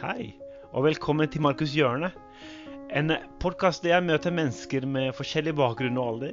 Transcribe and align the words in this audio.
Hei, 0.00 0.30
og 0.72 0.86
velkommen 0.86 1.28
til 1.28 1.42
Markus 1.44 1.74
hjørne. 1.76 2.08
En 2.96 3.12
podkast 3.42 3.82
der 3.84 3.98
jeg 3.98 4.04
møter 4.06 4.32
mennesker 4.32 4.86
med 4.88 5.10
forskjellig 5.12 5.52
bakgrunn 5.58 5.98
og 6.00 6.06
alder. 6.14 6.30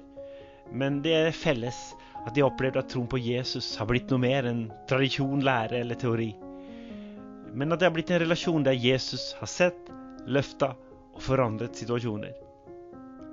Men 0.72 1.02
det 1.04 1.12
er 1.18 1.36
felles 1.36 1.76
at 2.22 2.32
de 2.32 2.46
har 2.46 2.48
opplevd 2.48 2.80
at 2.80 2.88
troen 2.94 3.10
på 3.12 3.20
Jesus 3.20 3.74
har 3.76 3.90
blitt 3.90 4.08
noe 4.08 4.24
mer 4.24 4.48
enn 4.48 4.62
tradisjon, 4.88 5.44
lære 5.44 5.82
eller 5.82 6.00
teori. 6.00 6.30
Men 7.52 7.76
at 7.76 7.82
det 7.82 7.90
har 7.90 7.96
blitt 7.98 8.14
en 8.16 8.22
relasjon 8.24 8.64
der 8.64 8.80
Jesus 8.80 9.34
har 9.42 9.52
sett, 9.52 9.92
løfta 10.24 10.72
og 11.12 11.20
forandret 11.28 11.76
situasjoner. 11.76 12.32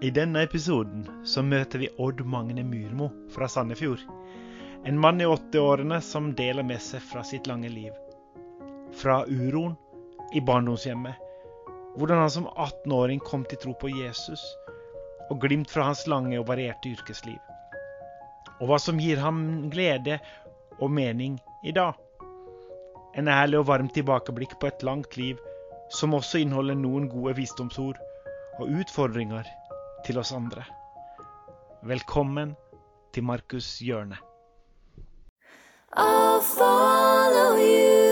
I 0.02 0.10
denne 0.18 0.42
episoden 0.48 1.06
så 1.22 1.46
møter 1.46 1.84
vi 1.84 1.92
Odd 2.02 2.24
Magne 2.26 2.66
Myrmo 2.66 3.12
fra 3.30 3.46
Sandefjord. 3.46 4.02
En 4.82 4.98
mann 4.98 5.22
i 5.22 5.30
80-årene 5.30 6.02
som 6.02 6.34
deler 6.34 6.66
med 6.66 6.82
seg 6.82 7.06
fra 7.06 7.22
sitt 7.22 7.46
lange 7.46 7.70
liv. 7.70 7.94
Fra 8.98 9.22
uroen 9.30 9.78
i 10.34 10.40
barndomshjemmet. 10.40 11.14
Hvordan 11.96 12.18
han 12.18 12.30
som 12.30 12.46
18-åring 12.48 13.20
kom 13.22 13.44
til 13.46 13.60
tro 13.62 13.74
på 13.78 13.88
Jesus, 13.94 14.42
og 15.30 15.40
glimt 15.40 15.70
fra 15.70 15.86
hans 15.88 16.04
lange 16.10 16.36
og 16.40 16.48
varierte 16.48 16.90
yrkesliv. 16.90 17.38
Og 18.60 18.68
hva 18.68 18.78
som 18.82 19.00
gir 19.00 19.20
ham 19.22 19.70
glede 19.72 20.18
og 20.80 20.90
mening 20.90 21.38
i 21.64 21.72
dag. 21.72 21.94
En 23.14 23.30
ærlig 23.30 23.60
og 23.60 23.68
varm 23.70 23.88
tilbakeblikk 23.94 24.58
på 24.60 24.70
et 24.70 24.82
langt 24.82 25.16
liv 25.16 25.38
som 25.94 26.16
også 26.18 26.42
inneholder 26.42 26.78
noen 26.78 27.06
gode 27.12 27.36
visdomsord 27.38 28.00
og 28.58 28.70
utfordringer 28.80 29.46
til 30.06 30.18
oss 30.18 30.32
andre. 30.34 30.64
Velkommen 31.84 32.56
til 33.14 33.24
Markus 33.24 33.78
hjørne. 33.84 34.18
I'll 35.96 36.40
follow 36.40 37.56
you 37.56 38.03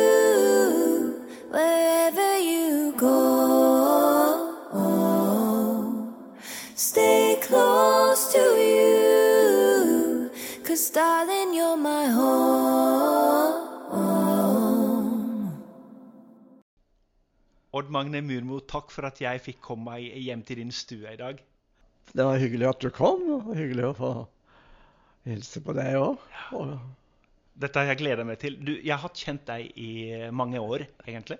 Magne 17.92 18.22
Murmo, 18.24 18.60
takk 18.68 18.92
for 18.94 19.08
at 19.08 19.20
jeg 19.22 19.42
fikk 19.44 19.60
komme 19.64 19.92
meg 19.92 20.16
hjem 20.24 20.42
til 20.48 20.62
din 20.62 20.72
stue 20.74 21.12
i 21.12 21.20
dag. 21.20 21.40
Det 22.12 22.24
var 22.26 22.40
hyggelig 22.40 22.68
at 22.68 22.82
du 22.82 22.90
kom, 22.94 23.22
og 23.38 23.52
hyggelig 23.56 23.86
å 23.90 23.94
få 23.96 24.12
hilse 25.28 25.62
på 25.64 25.74
deg 25.76 25.96
òg. 26.00 26.18
Dette 27.62 27.78
har 27.78 27.92
jeg 27.92 28.00
gleda 28.00 28.24
meg 28.26 28.40
til. 28.42 28.56
Du, 28.58 28.72
jeg 28.74 28.98
har 28.98 29.12
kjent 29.16 29.44
deg 29.48 29.70
i 29.78 29.92
mange 30.34 30.60
år, 30.60 30.86
egentlig. 31.06 31.38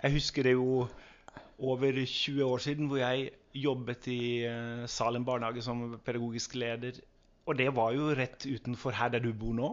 Jeg 0.00 0.16
husker 0.16 0.48
det 0.48 0.56
jo 0.56 0.88
over 1.60 2.00
20 2.00 2.42
år 2.46 2.62
siden 2.64 2.88
hvor 2.88 3.02
jeg 3.02 3.30
jobbet 3.60 4.08
i 4.08 4.20
eh, 4.48 4.86
Salem 4.88 5.26
barnehage 5.26 5.62
som 5.64 5.98
pedagogisk 6.04 6.56
leder. 6.56 6.96
Og 7.46 7.58
det 7.58 7.68
var 7.76 7.92
jo 7.92 8.10
rett 8.16 8.46
utenfor 8.46 8.96
her 8.96 9.12
der 9.12 9.24
du 9.24 9.32
bor 9.36 9.56
nå. 9.56 9.70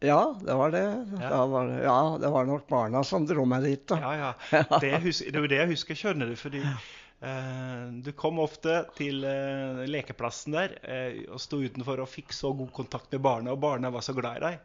Ja, 0.00 0.36
det 0.44 0.54
var 0.54 0.70
det. 0.70 1.06
Ja. 1.20 1.46
Var 1.46 1.66
det. 1.66 1.82
Ja, 1.82 2.18
det 2.20 2.28
var 2.28 2.44
nok 2.46 2.68
barna 2.68 3.02
som 3.04 3.26
dro 3.26 3.44
meg 3.50 3.64
dit, 3.66 3.82
da. 3.90 3.98
Ja, 3.98 4.32
ja. 4.52 4.62
Det, 4.82 4.92
hus 5.02 5.24
det 5.26 5.34
er 5.34 5.42
jo 5.42 5.50
det 5.50 5.58
jeg 5.58 5.72
husker, 5.72 5.98
skjønner 5.98 6.30
du. 6.30 6.36
Fordi 6.38 6.60
eh, 6.62 7.82
du 8.06 8.12
kom 8.14 8.38
ofte 8.42 8.84
til 8.98 9.26
eh, 9.26 9.82
lekeplassen 9.90 10.54
der 10.54 10.76
eh, 10.86 11.24
og 11.26 11.42
sto 11.42 11.58
utenfor 11.64 12.04
og 12.04 12.10
fikk 12.12 12.34
så 12.36 12.52
god 12.54 12.70
kontakt 12.76 13.10
med 13.16 13.24
barna, 13.26 13.56
og 13.56 13.62
barna 13.64 13.90
var 13.94 14.06
så 14.06 14.14
glad 14.14 14.38
i 14.38 14.44
deg. 14.46 14.60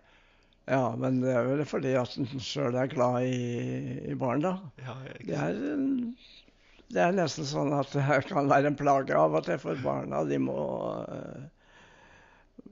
Ja, 0.70 0.94
men 0.96 1.18
det 1.20 1.34
er 1.34 1.50
vel 1.50 1.66
fordi 1.68 1.96
at 2.00 2.14
en 2.22 2.30
sjøl 2.40 2.78
er 2.80 2.94
glad 2.94 3.26
i, 3.28 4.14
i 4.14 4.16
barn, 4.16 4.46
da. 4.46 4.54
Ja, 4.86 4.94
Det 5.18 5.36
er, 5.36 5.58
det 6.94 7.02
er 7.04 7.18
nesten 7.18 7.50
sånn 7.50 7.74
at 7.76 7.90
det 7.98 8.22
kan 8.30 8.48
være 8.52 8.70
en 8.70 8.78
plage 8.80 9.18
av 9.18 9.34
og 9.34 9.50
til 9.50 9.58
for 9.60 9.82
barna. 9.84 10.22
De 10.30 10.38
må 10.40 10.62
eh, 11.10 11.50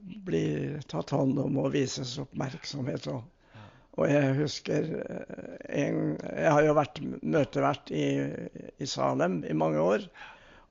bli 0.02 0.44
tatt 0.90 1.12
hånd 1.14 1.38
om 1.42 1.58
og 1.62 1.72
vises 1.76 2.16
oppmerksomhet. 2.22 3.08
Og, 3.12 3.22
og 3.98 4.10
jeg 4.10 4.34
husker 4.40 4.90
eh, 4.98 5.56
en, 5.82 6.02
Jeg 6.20 6.52
har 6.56 6.66
jo 6.66 6.76
vært 6.78 7.00
møtevert 7.22 7.92
i, 7.94 8.06
i 8.78 8.88
Salem 8.88 9.42
i 9.44 9.56
mange 9.56 9.82
år. 9.82 10.06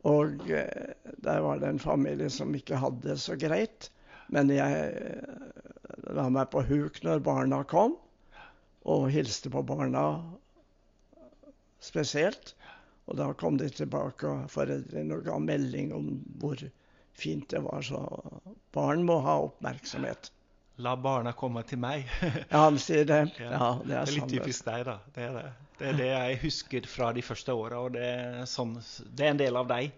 Og 0.10 0.50
eh, 0.50 0.94
der 1.24 1.42
var 1.46 1.62
det 1.62 1.70
en 1.70 1.84
familie 1.84 2.30
som 2.34 2.56
ikke 2.58 2.82
hadde 2.82 3.12
det 3.12 3.20
så 3.22 3.38
greit. 3.40 3.92
Men 4.32 4.52
jeg 4.54 4.94
eh, 4.96 5.52
la 6.16 6.30
meg 6.32 6.52
på 6.54 6.64
huk 6.66 7.02
når 7.06 7.24
barna 7.26 7.64
kom, 7.68 7.98
og 8.90 9.12
hilste 9.14 9.52
på 9.54 9.62
barna 9.68 10.06
spesielt. 11.84 12.56
Og 13.10 13.18
da 13.20 13.32
kom 13.36 13.58
de 13.60 13.68
tilbake, 13.70 14.30
og 14.30 14.52
foreldrene 14.54 15.18
og 15.18 15.26
ga 15.28 15.38
melding 15.42 15.92
om 15.96 16.14
hvor 16.40 16.60
fint 17.18 17.50
det 17.52 17.62
var. 17.66 17.82
Så 17.84 18.00
barn 18.76 19.04
må 19.08 19.20
ha 19.26 19.38
oppmerksomhet. 19.48 20.32
La 20.82 20.96
barna 20.98 21.34
komme 21.38 21.64
til 21.68 21.82
meg. 21.82 22.08
Ja, 22.52 22.66
han 22.66 22.80
sier 22.82 23.06
det. 23.06 23.24
Ja. 23.40 23.76
det, 23.82 23.88
det 23.88 23.90
Det 23.90 23.98
er 23.98 24.06
er 24.06 24.14
litt 24.16 24.32
typisk 24.32 24.66
deg, 24.68 24.86
da. 24.88 24.98
Det 25.16 25.26
er 25.28 25.36
det. 25.38 25.50
Det 25.82 25.90
er 25.90 25.98
det 25.98 26.08
jeg 26.12 26.38
husker 26.44 26.88
fra 26.90 27.10
de 27.14 27.24
første 27.26 27.54
åra, 27.58 27.82
og 27.82 27.96
det 27.96 28.06
er, 28.06 28.40
sånn, 28.50 28.76
det 29.18 29.26
er 29.26 29.34
en 29.34 29.42
del 29.42 29.58
av 29.58 29.70
deg. 29.70 29.92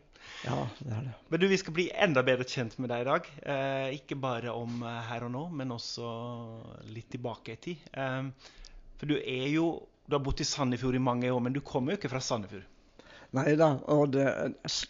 Ja, 0.45 0.61
det 0.79 0.91
er 0.95 1.05
det. 1.09 1.13
Men 1.29 1.41
du, 1.41 1.47
vi 1.51 1.59
skal 1.59 1.75
bli 1.75 1.85
enda 2.05 2.23
bedre 2.23 2.47
kjent 2.47 2.77
med 2.79 2.91
deg 2.91 3.03
i 3.03 3.07
dag. 3.09 3.27
Eh, 3.43 3.87
ikke 3.99 4.15
bare 4.19 4.53
om 4.55 4.83
eh, 4.87 4.99
her 5.09 5.25
og 5.27 5.33
nå, 5.33 5.41
men 5.59 5.73
også 5.75 6.11
litt 6.91 7.09
tilbake 7.11 7.55
i 7.55 7.61
tid. 7.67 7.87
Eh, 7.99 8.29
for 8.99 9.11
du 9.11 9.17
er 9.19 9.49
jo 9.53 9.73
Du 10.03 10.17
har 10.17 10.23
bodd 10.23 10.41
i 10.43 10.45
Sandefjord 10.47 10.97
i 10.97 10.99
mange 10.99 11.29
år, 11.31 11.39
men 11.39 11.53
du 11.55 11.61
kommer 11.63 11.93
jo 11.93 11.99
ikke 12.01 12.09
fra 12.11 12.19
Sandefjord. 12.19 12.65
Nei 13.37 13.53
da, 13.55 13.69
og 13.87 14.11
det, 14.11 14.25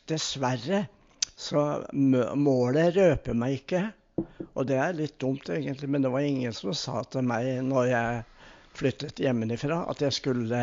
dessverre 0.10 0.80
så 1.44 1.64
målet 1.94 2.96
røper 2.96 3.38
meg 3.38 3.60
ikke. 3.62 3.84
Og 4.54 4.68
det 4.70 4.78
er 4.80 4.98
litt 4.98 5.18
dumt 5.22 5.50
egentlig, 5.50 5.90
men 5.90 6.06
det 6.06 6.12
var 6.14 6.26
ingen 6.26 6.54
som 6.56 6.76
sa 6.78 7.02
til 7.10 7.26
meg 7.28 7.50
når 7.66 7.88
jeg 7.90 8.22
flyttet 8.78 9.22
hjemmefra 9.22 9.84
at 9.92 10.02
jeg 10.06 10.16
skulle 10.16 10.60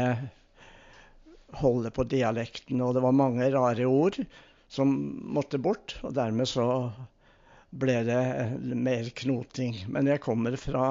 holde 1.61 1.91
på 1.95 2.07
dialekten. 2.07 2.81
Og 2.85 2.95
det 2.97 3.05
var 3.05 3.17
mange 3.17 3.51
rare 3.53 3.87
ord 3.91 4.21
som 4.71 4.93
måtte 5.35 5.59
bort, 5.59 5.97
og 6.07 6.15
dermed 6.15 6.47
så 6.49 6.67
ble 7.71 8.01
det 8.07 8.23
mer 8.79 9.11
knoting. 9.23 9.83
Men 9.91 10.11
jeg 10.11 10.23
kommer 10.23 10.57
fra 10.59 10.87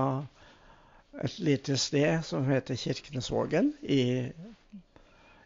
et 1.24 1.40
lite 1.44 1.76
sted 1.80 2.22
som 2.28 2.48
heter 2.48 2.80
Kirkenesvågen 2.80 3.74
i 3.82 4.04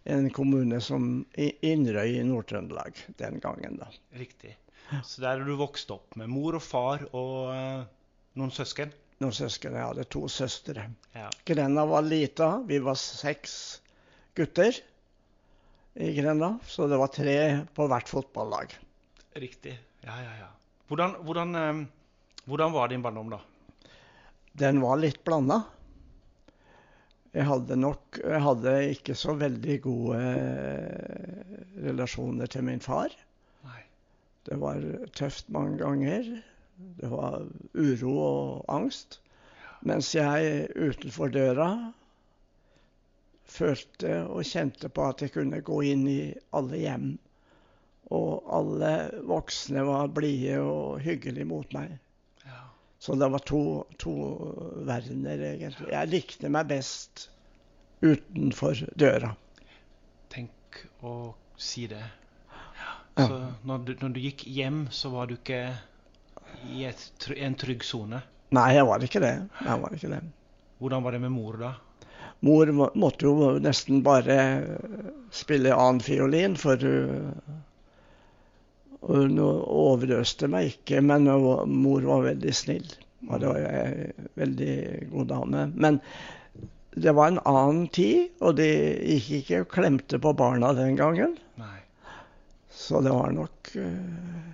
en 0.03 0.29
kommune 0.35 0.79
som 0.83 1.23
Inderøy 1.35 2.17
i 2.19 2.23
Nord-Trøndelag 2.27 2.97
den 3.19 3.39
gangen, 3.43 3.77
da. 3.79 3.87
Riktig. 4.19 4.57
Så 5.03 5.23
der 5.23 5.39
er 5.39 5.47
du 5.47 5.55
vokst 5.57 5.91
opp 5.93 6.17
med 6.19 6.29
mor 6.31 6.57
og 6.59 6.63
far 6.63 7.05
og 7.15 7.37
uh, 7.53 7.85
noen 8.39 8.51
søsken. 8.53 8.91
Noen 9.23 9.35
søsken. 9.35 9.77
Jeg 9.77 9.87
hadde 9.87 10.05
to 10.11 10.25
søstre. 10.31 10.89
Ja. 11.15 11.29
Grenda 11.47 11.85
var 11.87 12.03
lita. 12.05 12.57
Vi 12.67 12.81
var 12.83 12.99
seks 12.99 13.55
gutter 14.35 14.75
i 15.93 16.09
Grenda, 16.17 16.55
så 16.67 16.89
det 16.89 16.99
var 16.99 17.13
tre 17.13 17.37
på 17.73 17.87
hvert 17.89 18.09
fotballag. 18.09 18.73
Riktig. 19.39 19.77
Ja, 20.03 20.17
ja, 20.19 20.33
ja. 20.41 20.49
Hvordan, 20.89 21.15
hvordan, 21.25 21.55
um, 21.55 21.83
hvordan 22.49 22.73
var 22.75 22.91
din 22.91 23.05
barndom, 23.05 23.31
da? 23.33 23.39
Den 24.53 24.81
var 24.83 24.99
litt 24.99 25.23
blanda. 25.25 25.63
Jeg 27.33 27.47
hadde 27.49 27.75
nok 27.81 28.19
Jeg 28.21 28.41
hadde 28.45 28.73
ikke 28.93 29.15
så 29.17 29.33
veldig 29.37 29.77
gode 29.81 30.19
eh, 30.21 31.53
relasjoner 31.87 32.49
til 32.53 32.65
min 32.67 32.83
far. 32.83 33.13
Nei. 33.65 33.81
Det 34.45 34.59
var 34.61 34.85
tøft 35.17 35.49
mange 35.49 35.79
ganger. 35.81 36.29
Det 36.99 37.09
var 37.09 37.47
uro 37.73 38.13
og 38.27 38.65
angst. 38.69 39.19
Mens 39.81 40.13
jeg 40.15 40.69
utenfor 40.77 41.33
døra 41.33 41.69
følte 43.53 44.13
og 44.23 44.45
kjente 44.47 44.89
på 44.89 45.09
at 45.09 45.21
jeg 45.25 45.33
kunne 45.33 45.61
gå 45.65 45.81
inn 45.89 46.05
i 46.07 46.21
alle 46.55 46.79
hjem. 46.85 47.09
Og 48.13 48.45
alle 48.59 48.93
voksne 49.27 49.83
var 49.89 50.13
blide 50.13 50.61
og 50.61 51.01
hyggelige 51.03 51.49
mot 51.49 51.73
meg. 51.75 51.97
Så 53.03 53.15
det 53.19 53.27
var 53.27 53.39
to, 53.39 53.83
to 53.99 54.13
verdener, 54.87 55.41
egentlig. 55.43 55.89
Jeg 55.91 56.07
likte 56.07 56.51
meg 56.55 56.69
best 56.69 57.25
utenfor 57.99 58.79
døra. 58.95 59.33
Tenk 60.31 60.79
å 61.03 61.33
si 61.59 61.83
det. 61.91 61.99
Ja. 62.79 63.25
Så 63.25 63.41
når 63.67 63.83
du, 63.83 63.91
når 64.05 64.13
du 64.15 64.21
gikk 64.23 64.45
hjem, 64.47 64.85
så 64.87 65.11
var 65.11 65.27
du 65.27 65.35
ikke 65.35 65.65
i 66.71 66.85
et, 66.87 67.03
en 67.35 67.59
trygg 67.59 67.83
sone. 67.83 68.21
Nei, 68.55 68.69
jeg 68.77 68.87
var 68.87 69.03
ikke 69.03 69.23
det. 69.25 69.33
Jeg 69.67 69.83
var 69.83 69.99
ikke 69.99 70.13
det. 70.13 70.21
Hvordan 70.79 71.03
var 71.03 71.17
det 71.17 71.21
med 71.25 71.35
mor 71.35 71.59
da? 71.59 71.73
Mor 72.47 72.71
måtte 72.95 73.27
jo 73.27 73.51
nesten 73.67 73.99
bare 74.07 74.37
spille 75.35 75.75
annen 75.75 75.99
fiolin, 76.07 76.55
for 76.55 76.79
hun 76.79 77.35
hun 79.07 79.39
overøste 79.43 80.47
meg 80.51 80.71
ikke, 80.73 81.01
men 81.03 81.25
mor 81.27 82.05
var 82.07 82.23
veldig 82.29 82.53
snill. 82.55 82.85
Og 83.29 83.39
det 83.39 83.49
var 83.49 83.59
ei 83.63 84.07
veldig 84.39 84.73
god 85.13 85.27
dame. 85.31 85.65
Men 85.75 85.99
det 86.93 87.13
var 87.17 87.31
en 87.31 87.39
annen 87.49 87.87
tid, 87.95 88.29
og 88.43 88.57
de 88.59 88.67
gikk 89.15 89.29
ikke 89.41 89.61
og 89.63 89.69
klemte 89.73 90.19
på 90.21 90.33
barna 90.37 90.73
den 90.77 90.95
gangen. 90.99 91.37
Nei. 91.59 91.79
Så 92.73 92.99
det 93.05 93.13
var 93.13 93.31
nok 93.33 93.69
eh, 93.79 94.49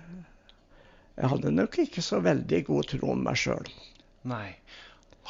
Jeg 1.18 1.30
hadde 1.32 1.50
nok 1.56 1.78
ikke 1.82 2.02
så 2.04 2.20
veldig 2.24 2.60
god 2.68 2.88
tro 2.94 3.10
om 3.14 3.22
meg 3.26 3.36
sjøl. 3.40 3.68
Nei. 4.30 4.54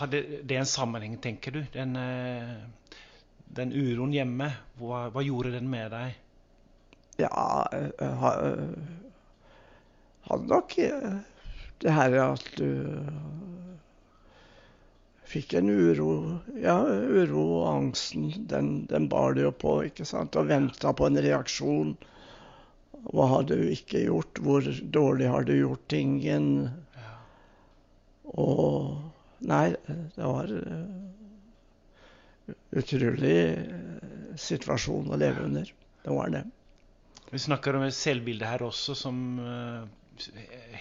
Hadde 0.01 0.21
det 0.49 0.57
en 0.61 0.69
sammenheng, 0.69 1.17
tenker 1.23 1.55
du? 1.57 1.61
Den, 1.75 1.97
eh, 1.99 3.01
den 3.57 3.73
uroen 3.75 4.13
hjemme, 4.15 4.53
hva, 4.81 5.07
hva 5.13 5.25
gjorde 5.27 5.53
den 5.57 5.69
med 5.73 5.91
deg? 5.97 6.15
Ja, 7.21 7.29
ha- 8.23 8.37
hadde 10.31 10.51
nok 10.51 10.79
eh, 10.85 11.19
det 11.81 11.95
her 11.97 12.17
at 12.23 12.49
du 12.59 12.71
fikk 15.31 15.55
en 15.61 15.71
uro 15.71 16.13
Ja, 16.59 16.79
uro 16.85 17.45
og 17.61 17.67
angsten, 17.71 18.31
den, 18.51 18.73
den 18.91 19.07
bar 19.13 19.37
du 19.37 19.45
jo 19.45 19.53
på, 19.55 19.77
ikke 19.87 20.07
sant? 20.09 20.37
Og 20.37 20.51
venta 20.51 20.93
på 20.97 21.07
en 21.07 21.21
reaksjon. 21.23 21.95
Hva 23.15 23.29
har 23.31 23.47
du 23.49 23.57
ikke 23.71 24.03
gjort? 24.09 24.43
Hvor 24.43 24.67
dårlig 24.97 25.31
har 25.31 25.47
du 25.47 25.55
gjort 25.55 25.87
tingen? 25.93 26.51
Og 28.31 28.99
Nei, 29.41 29.71
det 29.89 30.21
var 30.21 30.51
eh, 30.53 30.89
utrolig 32.77 33.37
eh, 33.55 34.35
situasjon 34.37 35.09
å 35.09 35.19
leve 35.21 35.47
under. 35.47 35.71
Det 36.05 36.17
var 36.17 36.33
det. 36.35 36.43
Vi 37.31 37.41
snakker 37.41 37.79
om 37.79 37.87
et 37.87 37.97
selvbilde 37.97 38.45
her 38.51 38.67
også 38.67 38.97
som 38.99 39.17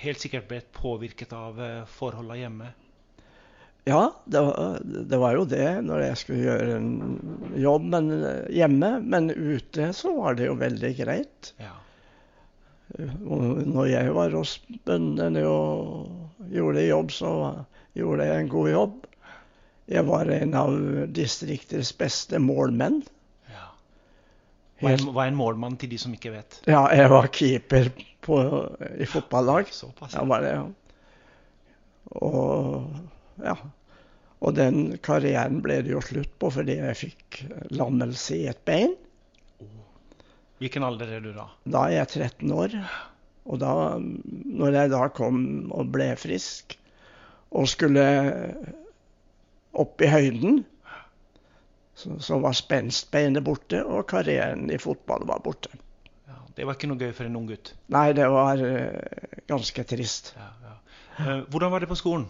helt 0.03 0.21
sikkert 0.21 0.47
ble 0.49 0.61
påvirket 0.75 1.33
av 1.35 1.59
uh, 1.59 1.81
forholdene 1.89 2.39
hjemme. 2.39 2.69
Ja, 3.87 4.13
det 4.25 4.41
var, 4.43 4.79
det 4.83 5.17
var 5.17 5.35
jo 5.37 5.45
det 5.49 5.67
når 5.87 6.03
jeg 6.03 6.17
skulle 6.21 6.45
gjøre 6.45 6.77
en 6.77 6.89
jobb 7.57 7.85
men, 7.89 8.09
eh, 8.21 8.49
hjemme. 8.53 8.91
Men 9.01 9.31
ute 9.31 9.89
så 9.97 10.13
var 10.17 10.35
det 10.37 10.49
jo 10.49 10.57
veldig 10.59 10.91
greit. 10.99 11.53
Ja. 11.57 11.73
Når 12.99 13.87
jeg 13.89 14.13
var 14.17 14.33
hos 14.35 14.57
bøndene 14.85 15.45
og 15.47 16.49
gjorde 16.53 16.85
jobb, 16.85 17.13
så 17.13 17.31
gjorde 17.97 18.27
jeg 18.29 18.43
en 18.43 18.51
god 18.51 18.69
jobb. 18.73 18.97
Jeg 19.89 20.05
var 20.05 20.29
en 20.33 20.55
av 20.57 20.75
distriktets 21.17 21.93
beste 21.97 22.41
målmenn. 22.41 23.01
Hva 24.79 24.93
er, 24.93 25.01
en, 25.01 25.09
hva 25.15 25.25
er 25.25 25.33
en 25.33 25.39
målmann 25.39 25.75
til 25.79 25.91
de 25.91 25.97
som 25.99 26.13
ikke 26.15 26.31
vet? 26.33 26.61
Ja, 26.69 26.85
jeg 26.95 27.09
var 27.11 27.27
keeper 27.35 27.89
på, 28.23 28.37
i 28.95 29.07
fotballag. 29.09 29.71
Såpass. 29.75 30.15
Ja, 30.15 30.23
var 30.29 30.45
det, 30.45 30.53
ja. 30.55 30.63
Og 32.23 32.87
ja. 33.43 33.57
Og 34.39 34.55
den 34.55 34.97
karrieren 35.03 35.59
ble 35.63 35.81
det 35.83 35.91
jo 35.91 36.01
slutt 36.03 36.31
på 36.39 36.51
fordi 36.53 36.77
jeg 36.79 36.99
fikk 37.01 37.41
lammelse 37.75 38.37
i 38.37 38.47
et 38.51 38.61
bein. 38.67 38.95
Hvilken 40.59 40.83
alder 40.83 41.11
er 41.17 41.23
du 41.23 41.31
da? 41.35 41.47
Da 41.67 41.85
er 41.87 42.01
jeg 42.01 42.29
13 42.29 42.53
år. 42.55 42.75
Og 43.49 43.59
da, 43.61 43.71
når 43.99 44.75
jeg 44.75 44.91
da 44.93 45.05
kom 45.15 45.41
og 45.75 45.91
ble 45.93 46.11
frisk 46.19 46.75
og 47.55 47.67
skulle 47.71 48.03
opp 49.79 50.03
i 50.03 50.11
høyden, 50.11 50.61
så 51.99 52.39
var 52.39 52.55
spenstbeinet 52.57 53.43
borte, 53.43 53.83
og 53.83 54.07
karrieren 54.11 54.69
i 54.71 54.79
fotball 54.81 55.25
var 55.27 55.41
borte. 55.43 55.71
Ja, 56.29 56.39
det 56.55 56.67
var 56.67 56.77
ikke 56.77 56.89
noe 56.91 57.01
gøy 57.01 57.13
for 57.15 57.27
en 57.27 57.37
ung 57.39 57.47
gutt. 57.49 57.73
Nei, 57.91 58.09
det 58.17 58.27
var 58.31 58.61
uh, 58.61 59.39
ganske 59.49 59.85
trist. 59.89 60.33
Ja, 60.37 60.51
ja. 60.63 60.75
Uh, 61.19 61.41
hvordan 61.51 61.73
var 61.73 61.83
det 61.83 61.91
på 61.91 61.99
skolen? 61.99 62.29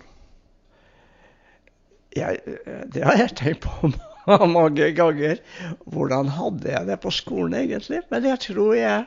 Jeg, 2.17 2.39
eh, 2.49 2.85
det 2.89 3.03
har 3.05 3.19
jeg 3.19 3.35
tenkt 3.37 3.67
på 3.67 3.91
mange 4.57 4.91
ganger. 4.97 5.41
Hvordan 5.85 6.31
hadde 6.33 6.71
jeg 6.71 6.87
det 6.89 6.97
på 7.03 7.11
skolen 7.13 7.53
egentlig? 7.59 8.01
Men 8.09 8.25
jeg 8.25 8.45
tror 8.49 8.73
jeg 8.77 9.05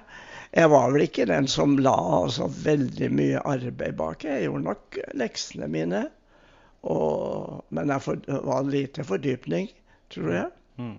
Jeg 0.53 0.69
var 0.69 0.91
vel 0.93 1.07
ikke 1.07 1.25
den 1.25 1.47
som 1.49 1.79
la 1.81 1.95
altså, 1.97 2.45
veldig 2.45 3.07
mye 3.09 3.39
arbeid 3.41 3.95
bak. 3.97 4.25
Jeg 4.29 4.43
gjorde 4.45 4.67
nok 4.67 4.99
leksene 5.17 5.65
mine. 5.65 6.03
Og, 6.83 7.63
men 7.71 7.89
jeg 7.89 8.05
for, 8.05 8.21
var 8.45 8.67
lite 8.69 9.05
fordypning, 9.07 9.71
tror 10.15 10.33
jeg. 10.35 10.51
Mm. 10.79 10.97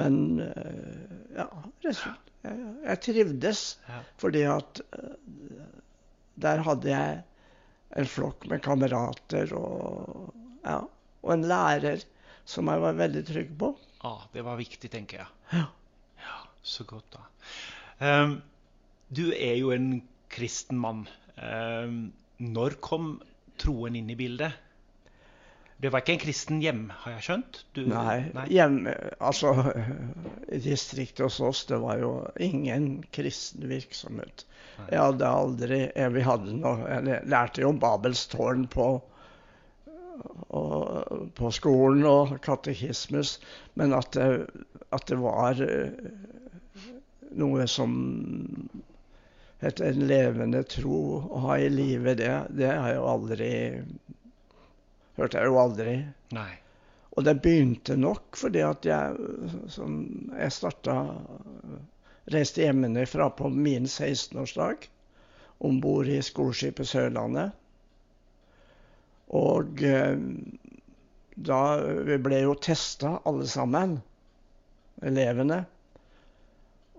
Men 0.00 0.16
eh, 0.44 1.16
ja, 1.36 1.46
resultat. 1.84 2.26
Jeg, 2.46 2.68
jeg 2.86 3.00
trivdes 3.04 3.62
Ja. 3.88 3.98
fordi 4.22 4.42
at 4.48 4.80
eh, 4.96 5.16
der 6.40 6.62
hadde 6.64 6.88
jeg 6.88 7.18
en 8.00 8.06
flokk 8.08 8.46
med 8.48 8.62
kamerater 8.64 9.50
og, 9.58 10.30
ja, 10.64 10.78
og 11.20 11.32
en 11.34 11.42
lærer 11.50 12.04
som 12.48 12.70
jeg 12.70 12.80
var 12.82 12.96
veldig 12.96 13.24
trygg 13.28 13.50
på. 13.60 13.72
Ah, 14.06 14.22
det 14.32 14.44
var 14.46 14.56
viktig, 14.60 14.88
tenker 14.94 15.20
jeg. 15.24 15.28
Ja. 15.52 15.66
Ja, 16.22 16.38
Så 16.62 16.86
godt, 16.88 17.10
da. 17.12 17.26
Um, 18.00 18.38
du 19.12 19.26
er 19.34 19.58
jo 19.58 19.72
en 19.74 20.00
kristen 20.32 20.78
mann. 20.80 21.02
Um, 21.36 22.12
når 22.40 22.78
kom 22.80 23.18
troen 23.60 23.98
inn 23.98 24.08
i 24.12 24.16
bildet? 24.16 24.54
Det 25.80 25.88
var 25.88 26.02
ikke 26.02 26.12
en 26.12 26.20
kristen 26.20 26.58
hjem, 26.60 26.80
har 27.02 27.14
jeg 27.14 27.24
skjønt? 27.24 27.58
Du, 27.76 27.80
Nei, 27.88 28.18
hjemme, 28.52 28.92
altså 29.16 29.54
i 30.52 30.58
distriktet 30.66 31.24
hos 31.24 31.38
oss, 31.40 31.62
det 31.70 31.78
var 31.80 32.02
jo 32.02 32.10
ingen 32.36 32.88
kristen 33.16 33.64
virksomhet. 33.70 34.44
Nei. 34.80 34.88
Jeg 34.92 35.00
hadde 35.06 35.30
aldri 35.30 35.78
Vi 36.14 36.24
hadde 36.24 36.56
noe 36.56 36.84
Jeg 36.88 37.22
lærte 37.28 37.64
jo 37.64 37.72
om 37.72 37.80
Babels 37.80 38.26
tårn 38.32 38.66
på, 38.72 38.90
og, 40.60 41.16
på 41.36 41.52
skolen 41.56 42.04
og 42.08 42.36
katekismus, 42.44 43.38
men 43.80 43.96
at 43.96 44.12
det, 44.16 44.28
at 44.92 45.08
det 45.08 45.16
var 45.22 45.64
eh, 45.64 45.96
noe 47.40 47.66
som 47.70 47.96
het 49.60 49.80
en 49.84 50.04
levende 50.08 50.62
tro 50.68 51.00
å 51.24 51.42
ha 51.46 51.58
i 51.60 51.72
livet, 51.72 52.20
det, 52.20 52.30
det 52.56 52.68
har 52.68 52.92
jeg 52.92 53.00
jo 53.00 53.10
aldri 53.14 53.50
Hørte 55.20 55.40
jeg 55.40 55.52
jo 55.52 55.60
aldri. 55.60 55.94
Nei. 56.32 56.50
Og 57.16 57.26
det 57.26 57.40
begynte 57.44 57.96
nok 57.98 58.38
fordi 58.38 58.62
at 58.64 58.86
jeg, 58.88 59.16
som 59.68 60.00
jeg 60.32 60.54
starta 60.56 60.94
Reiste 62.30 62.62
hjemmefra 62.62 63.26
på 63.34 63.48
min 63.50 63.88
16-årsdag 63.88 64.84
om 65.66 65.80
bord 65.82 66.06
i 66.06 66.20
skoleskipet 66.22 66.86
Sørlandet. 66.86 67.56
Og 69.34 69.82
eh, 69.82 70.20
da 71.48 71.60
Vi 72.06 72.18
ble 72.22 72.42
jo 72.44 72.54
testa 72.54 73.16
alle 73.26 73.48
sammen, 73.50 73.96
elevene. 75.02 75.64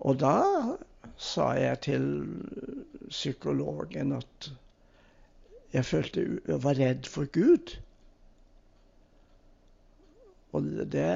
Og 0.02 0.18
da 0.20 0.36
sa 1.16 1.52
jeg 1.56 1.80
til 1.86 2.06
psykologen 3.08 4.16
at 4.18 4.50
jeg 5.72 5.88
følte 5.88 6.26
jeg 6.48 6.60
var 6.64 6.76
redd 6.76 7.08
for 7.08 7.30
Gud. 7.32 7.76
Og 10.52 10.68
det, 10.92 11.08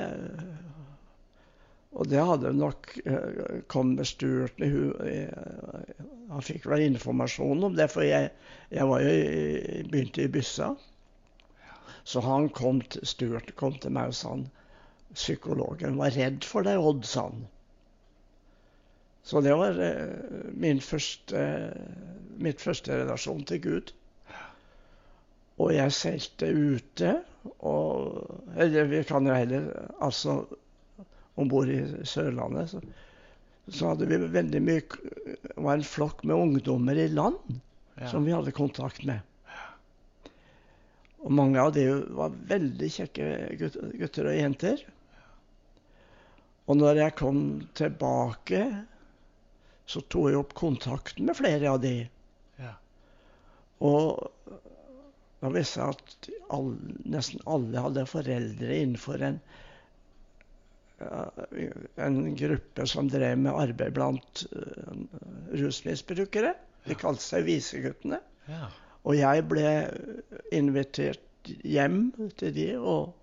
og 1.92 2.08
det 2.08 2.24
hadde 2.28 2.52
nok 2.56 2.90
eh, 3.04 3.62
kommet 3.72 4.22
eh, 4.24 5.30
Han 6.32 6.44
fikk 6.44 6.68
vel 6.70 6.86
informasjon 6.86 7.64
om 7.68 7.76
det, 7.76 7.90
for 7.92 8.06
jeg, 8.06 8.30
jeg 8.72 8.88
var 8.90 9.04
jo 9.04 9.16
begynte 9.92 10.24
i 10.24 10.32
Byssa. 10.32 10.74
Så 12.06 12.22
han 12.22 12.48
kom 12.54 12.80
til, 12.80 13.04
Stuart 13.06 13.52
kom 13.60 13.76
til 13.82 13.92
meg 13.96 14.12
og 14.12 14.16
sa 14.16 14.32
han, 14.32 14.46
psykologen 15.16 15.96
var 15.98 16.14
redd 16.14 16.44
for 16.44 16.66
deg, 16.66 16.78
Odd, 16.78 17.04
sa 17.08 17.28
han. 17.28 17.46
Så 19.26 19.40
det 19.42 19.56
var 19.58 19.78
eh, 19.82 20.50
min 20.54 20.80
første, 20.80 21.40
mitt 22.38 22.60
første 22.62 23.00
relasjon 23.00 23.42
til 23.48 23.62
Gud. 23.64 23.94
Og 25.56 25.72
jeg 25.72 25.94
seilte 25.96 26.50
ute, 26.52 27.12
og 27.64 28.56
Eller 28.58 28.88
vi 28.90 29.02
kan 29.06 29.26
jo 29.28 29.34
heller 29.36 29.68
Altså 30.02 30.40
om 31.36 31.48
bord 31.52 31.68
i 31.70 31.78
Sørlandet 32.08 32.70
så, 32.72 32.80
så 33.68 33.92
hadde 33.92 34.08
vi 34.08 34.18
veldig 34.32 34.60
mye 34.64 34.82
Det 34.88 35.54
var 35.54 35.76
en 35.76 35.86
flokk 35.86 36.24
med 36.24 36.36
ungdommer 36.36 36.98
i 36.98 37.08
land 37.12 37.60
Ja. 37.96 38.10
som 38.10 38.26
vi 38.26 38.32
hadde 38.34 38.52
kontakt 38.52 39.04
med. 39.08 39.20
Og 41.24 41.32
mange 41.32 41.56
av 41.56 41.70
de 41.72 41.86
var 42.12 42.34
veldig 42.50 42.90
kjekke 42.92 43.28
gutter 43.56 44.28
og 44.28 44.36
jenter. 44.36 44.82
Og 46.68 46.76
når 46.76 47.00
jeg 47.00 47.14
kom 47.16 47.38
tilbake, 47.78 48.60
så 49.88 50.02
tok 50.12 50.28
jeg 50.28 50.40
opp 50.42 50.52
kontakten 50.58 51.24
med 51.30 51.38
flere 51.38 51.72
av 51.72 51.80
de. 51.86 51.94
Ja. 52.60 52.74
Og 53.80 54.28
da 55.46 55.52
visste 55.54 55.84
at 55.86 56.30
alle, 56.54 56.96
nesten 57.06 57.42
alle 57.46 57.82
hadde 57.84 58.06
foreldre 58.10 58.80
innenfor 58.82 59.22
en, 59.22 59.38
en 62.02 62.18
gruppe 62.38 62.86
som 62.90 63.10
drev 63.12 63.38
med 63.44 63.54
arbeid 63.54 63.94
blant 63.94 64.42
uh, 64.50 65.04
rusmisbrukere. 65.54 66.56
De 66.86 66.98
kalte 66.98 67.22
seg 67.22 67.46
Viseguttene. 67.46 68.20
ja. 68.50 68.66
Og 69.06 69.14
jeg 69.14 69.44
ble 69.46 69.68
invitert 70.54 71.52
hjem 71.62 72.10
til 72.40 72.52
de, 72.56 72.72
og 72.78 73.14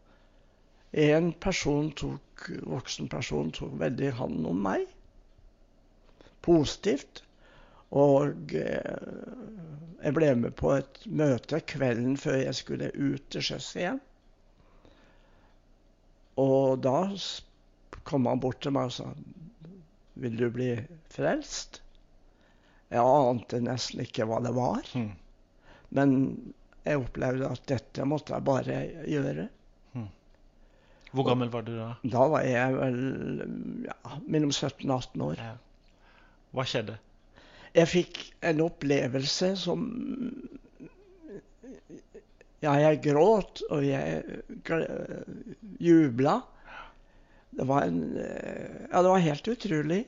En 0.93 1.31
person 1.41 1.87
tok, 1.97 2.43
voksen 2.69 3.07
person 3.09 3.47
tok 3.49 3.71
veldig 3.81 4.11
hånd 4.13 4.43
om 4.45 4.59
meg. 4.61 4.83
Positivt. 6.45 7.23
Og 7.93 8.55
eh, 8.57 9.13
jeg 10.03 10.15
ble 10.17 10.31
med 10.39 10.55
på 10.59 10.73
et 10.75 11.03
møte 11.07 11.61
kvelden 11.69 12.17
før 12.19 12.39
jeg 12.41 12.57
skulle 12.57 12.91
ut 12.95 13.23
til 13.31 13.45
sjøs 13.45 13.69
igjen. 13.77 14.01
Og 16.41 16.81
da 16.83 16.97
kom 18.09 18.25
han 18.27 18.41
bort 18.41 18.63
til 18.65 18.73
meg 18.73 18.89
og 18.89 18.95
sa 18.95 19.11
Vil 20.19 20.35
du 20.39 20.47
bli 20.53 20.71
frelst? 21.13 21.81
Jeg 22.93 23.01
ante 23.01 23.61
nesten 23.61 24.03
ikke 24.03 24.25
hva 24.29 24.41
det 24.45 24.53
var. 24.53 24.85
Mm. 24.93 25.13
Men 25.97 26.11
jeg 26.85 27.01
opplevde 27.01 27.49
at 27.49 27.63
dette 27.69 28.05
måtte 28.05 28.35
jeg 28.35 28.45
bare 28.45 28.79
gjøre. 29.09 29.47
Hvor 31.13 31.27
gammel 31.27 31.49
var 31.53 31.61
du 31.61 31.75
da? 31.77 31.91
Da 32.09 32.25
var 32.25 32.41
jeg 32.41 32.73
vel 32.73 32.95
ja, 33.85 33.95
mellom 34.25 34.49
17 34.49 34.89
og 34.89 34.95
18 34.97 35.25
år. 35.27 35.41
Ja. 35.41 35.51
Hva 36.57 36.65
skjedde? 36.65 36.95
Jeg 37.73 37.89
fikk 37.89 38.19
en 38.45 38.61
opplevelse 38.65 39.53
som 39.59 39.85
Ja, 42.63 42.77
jeg 42.79 43.01
gråt, 43.03 43.59
og 43.73 43.83
jeg 43.83 44.23
jubla. 45.83 46.37
Det 47.53 47.65
var 47.67 47.87
en 47.89 48.03
Ja, 48.17 49.01
det 49.01 49.09
var 49.09 49.25
helt 49.25 49.47
utrolig. 49.47 50.03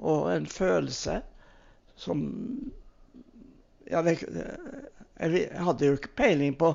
Og 0.00 0.30
en 0.32 0.46
følelse 0.46 1.20
som 1.96 2.22
Ja, 3.90 4.02
det, 4.06 4.20
jeg 5.20 5.50
hadde 5.58 5.86
jo 5.86 5.98
ikke 5.98 6.14
peiling 6.16 6.54
på 6.56 6.72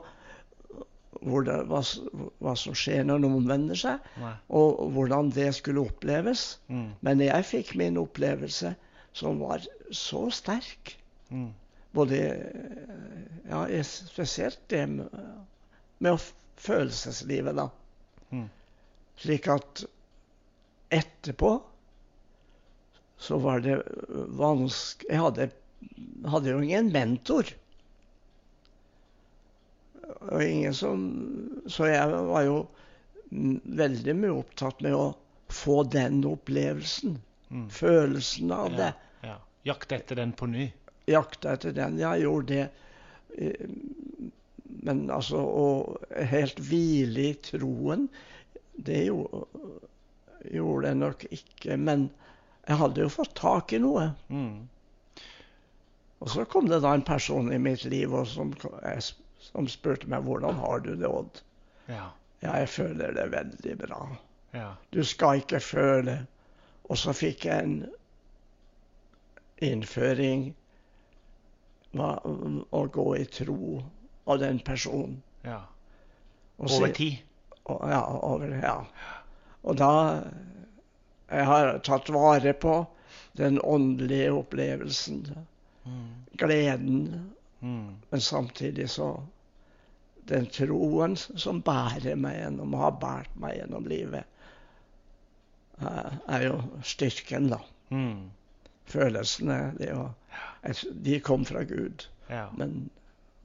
det, 1.26 1.56
hva, 1.72 1.80
hva 2.44 2.54
som 2.60 2.76
skjer 2.78 3.06
når 3.08 3.22
noen 3.24 3.48
vender 3.50 3.78
seg, 3.80 4.04
Nei. 4.22 4.34
og 4.54 4.92
hvordan 4.94 5.32
det 5.34 5.48
skulle 5.58 5.86
oppleves. 5.88 6.60
Mm. 6.68 6.90
Men 7.08 7.24
jeg 7.24 7.48
fikk 7.50 7.72
min 7.80 7.98
opplevelse 7.98 8.76
som 9.16 9.40
var 9.40 9.64
så 9.92 10.28
sterk. 10.32 10.98
Mm. 11.30 11.54
Både 11.92 12.18
Ja, 13.50 13.84
spesielt 13.84 14.60
det 14.68 14.88
med, 14.88 15.10
med 15.98 16.20
følelseslivet, 16.56 17.56
da. 17.56 17.70
Mm. 18.30 18.50
Slik 19.16 19.48
at 19.48 19.86
etterpå 20.90 21.52
så 23.18 23.38
var 23.40 23.60
det 23.64 23.78
vanskelig 24.36 25.12
Jeg 25.12 25.22
hadde, 25.22 25.48
hadde 26.28 26.52
jo 26.52 26.64
ingen 26.66 26.92
mentor. 26.92 27.54
Og 30.28 30.44
ingen 30.44 30.74
som 30.74 31.06
Så 31.68 31.88
jeg 31.88 32.10
var 32.12 32.44
jo 32.44 32.66
veldig 33.80 34.18
mye 34.20 34.36
opptatt 34.42 34.84
med 34.84 34.98
å 34.98 35.08
få 35.52 35.84
den 35.88 36.20
opplevelsen. 36.28 37.16
Mm. 37.56 37.68
Følelsen 37.72 38.52
av 38.52 38.74
det. 38.76 38.90
Ja. 39.24 39.30
ja. 39.32 39.36
Jakte 39.72 39.96
etter 40.00 40.20
den 40.20 40.34
på 40.38 40.50
ny. 40.52 40.68
Jakte 41.10 41.54
etter 41.56 41.72
den. 41.78 41.98
Jeg 42.02 42.26
gjorde 42.26 42.54
det. 42.54 42.66
eh, 43.38 43.70
Men 44.86 45.06
altså 45.10 45.40
å 45.42 45.68
helt 46.30 46.60
hvile 46.62 47.30
i 47.32 47.36
troen, 47.48 48.08
det 48.76 49.06
gjorde, 49.08 49.46
gjorde 50.52 50.92
jeg 50.92 51.00
nok 51.00 51.24
ikke. 51.32 51.78
Men 51.80 52.10
jeg 52.68 52.78
hadde 52.82 53.02
jo 53.06 53.14
fått 53.14 53.34
tak 53.40 53.74
i 53.74 53.80
noe. 53.82 54.10
Mm. 54.30 54.68
Og 56.20 56.30
så 56.34 56.46
kom 56.50 56.68
det 56.70 56.82
da 56.84 56.92
en 56.98 57.06
person 57.06 57.50
i 57.54 57.58
mitt 57.62 57.84
liv 57.90 58.14
og 58.14 58.28
som, 58.30 58.54
som 59.48 59.68
spurte 59.72 60.10
meg 60.12 60.26
hvordan 60.28 60.56
har 60.62 60.84
du 60.86 60.92
det, 60.96 61.08
Odd. 61.10 61.42
Ja. 61.88 62.12
Ja, 62.44 62.60
jeg 62.62 62.70
føler 62.76 63.14
det 63.16 63.26
veldig 63.34 63.76
bra. 63.80 64.00
Ja. 64.54 64.70
Du 64.94 65.02
skal 65.06 65.42
ikke 65.42 65.60
føle. 65.64 66.20
Og 66.90 66.98
så 66.98 67.14
fikk 67.18 67.46
jeg 67.50 67.64
en 67.64 67.78
innføring 69.66 70.50
hva, 71.96 72.10
å 72.76 72.82
gå 72.92 73.06
i 73.18 73.26
tro 73.32 73.80
av 74.28 74.40
den 74.44 74.60
personen. 74.60 75.22
ja. 75.46 75.62
Over 76.58 76.88
tid. 76.96 77.18
Ja, 77.68 78.00
over, 78.24 78.48
ja. 78.64 78.86
Og 79.64 79.76
da 79.76 80.24
Jeg 81.28 81.46
har 81.46 81.80
tatt 81.84 82.08
vare 82.14 82.54
på 82.54 82.86
den 83.38 83.58
åndelige 83.60 84.32
opplevelsen, 84.32 85.26
Mm. 85.86 86.26
gleden, 86.38 87.32
Mm. 87.62 87.96
men 88.12 88.22
samtidig 88.22 88.90
så 88.90 89.22
Den 90.28 90.46
troen 90.48 91.16
som 91.18 91.62
bærer 91.62 92.16
meg 92.16 92.36
gjennom, 92.40 92.74
har 92.74 92.92
båret 92.92 93.36
meg 93.36 93.58
gjennom 93.58 93.86
livet, 93.88 94.24
er 95.82 96.46
jo 96.48 96.60
styrken, 96.84 97.50
da. 97.52 97.60
Mm. 97.92 98.32
følelsene 98.90 99.58
det 99.78 99.92
å, 99.94 100.06
De 101.04 101.20
kom 101.22 101.46
fra 101.46 101.64
Gud. 101.64 102.06
Ja. 102.30 102.48
Men 102.58 102.90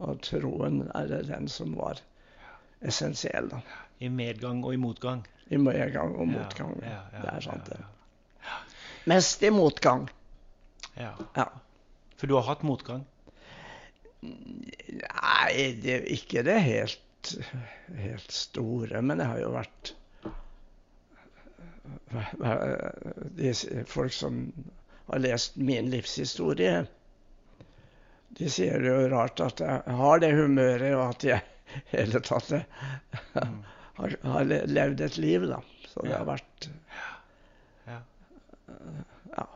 og 0.00 0.20
troen 0.24 0.86
er 0.96 1.06
det 1.10 1.26
den 1.28 1.48
som 1.48 1.74
var 1.76 1.98
essensiell. 2.80 3.48
da. 3.52 3.58
I 4.00 4.08
medgang 4.08 4.62
og 4.64 4.72
i 4.72 4.78
motgang. 4.80 5.26
I 5.50 5.56
medgang 5.60 6.14
og 6.16 6.28
motgang. 6.28 6.78
ja, 6.82 7.02
ja, 7.12 7.20
det 7.20 7.32
er 7.34 7.40
sant, 7.40 7.68
ja, 7.68 7.76
det. 7.76 7.84
Mest 9.10 9.42
i 9.42 9.50
motgang. 9.50 10.08
Ja. 10.96 11.12
Ja. 11.36 11.44
For 12.16 12.26
du 12.26 12.34
har 12.38 12.46
hatt 12.48 12.62
motgang? 12.62 13.04
Nei, 14.22 15.72
det 15.82 16.00
ikke 16.12 16.42
det 16.44 16.58
helt, 16.64 17.34
helt 17.96 18.32
store, 18.32 19.00
men 19.02 19.18
jeg 19.20 19.28
har 19.34 19.40
jo 19.40 19.52
vært 19.54 19.92
hva- 20.24 20.30
hva- 20.30 20.36
de, 20.36 21.68
s- 21.68 21.76
Folk 23.86 24.12
som 24.12 24.52
har 25.06 25.18
lest 25.18 25.56
min 25.56 25.90
livshistorie, 25.90 26.86
de 28.38 28.48
sier 28.50 28.78
det 28.80 28.88
jo 28.92 29.08
rart 29.10 29.40
at 29.42 29.60
jeg 29.64 29.96
har 30.00 30.20
det 30.22 30.30
humøret, 30.38 30.94
og 30.94 31.08
at 31.16 31.24
jeg 31.26 31.42
i 31.70 31.80
hele 31.96 32.20
tatt 32.26 32.50
har, 33.98 34.14
har 34.22 34.44
levd 34.70 35.00
et 35.06 35.18
liv, 35.18 35.46
da. 35.50 35.58
Så 35.90 36.04
det 36.06 36.12
Ja. 36.12 36.18
har 36.22 36.28
vært 36.30 36.68
Ja. 37.90 37.98
Ja. 39.34 39.46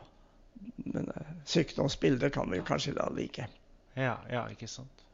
Men 0.85 1.07
eh, 1.15 1.29
sykdomsbildet 1.47 2.33
kan 2.35 2.51
vi 2.51 2.59
kanskje 2.67 2.93
la 2.97 3.07
like. 3.15 3.47
Ja, 3.95 4.17
ja, 4.31 4.43
ikke 4.51 4.67
sant. 4.67 5.05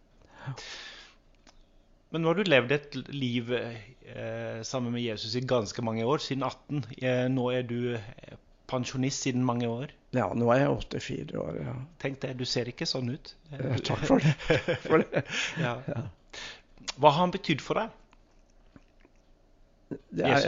Men 2.12 2.24
nå 2.24 2.32
har 2.32 2.40
du 2.40 2.50
levd 2.50 2.74
et 2.76 2.96
liv 3.16 3.52
eh, 3.56 4.62
sammen 4.68 4.92
med 4.92 5.04
Jesus 5.04 5.36
i 5.40 5.46
ganske 5.48 5.84
mange 5.86 6.04
år, 6.04 6.20
siden 6.20 6.44
18. 6.44 6.82
Eh, 7.00 7.28
nå 7.32 7.46
er 7.56 7.64
du 7.68 7.94
eh, 7.96 8.34
pensjonist 8.72 9.24
siden 9.24 9.46
mange 9.48 9.70
år. 9.72 9.94
Ja, 10.16 10.28
nå 10.36 10.50
er 10.52 10.66
jeg 10.66 10.76
84 10.92 11.40
år, 11.40 11.62
ja. 11.64 11.76
Tenk 12.04 12.20
det, 12.24 12.34
du 12.40 12.44
ser 12.48 12.68
ikke 12.68 12.88
sånn 12.90 13.14
ut. 13.14 13.32
Eh, 13.56 13.80
Takk 13.88 14.04
for 14.10 14.24
det. 14.24 14.36
For 14.90 15.06
det. 15.06 15.24
Ja. 15.62 15.78
Ja. 15.88 16.04
Hva 16.98 17.14
har 17.14 17.22
han 17.24 17.32
betydd 17.32 17.64
for 17.64 17.80
deg? 17.80 17.98
Det 20.12 20.28
er, 20.28 20.46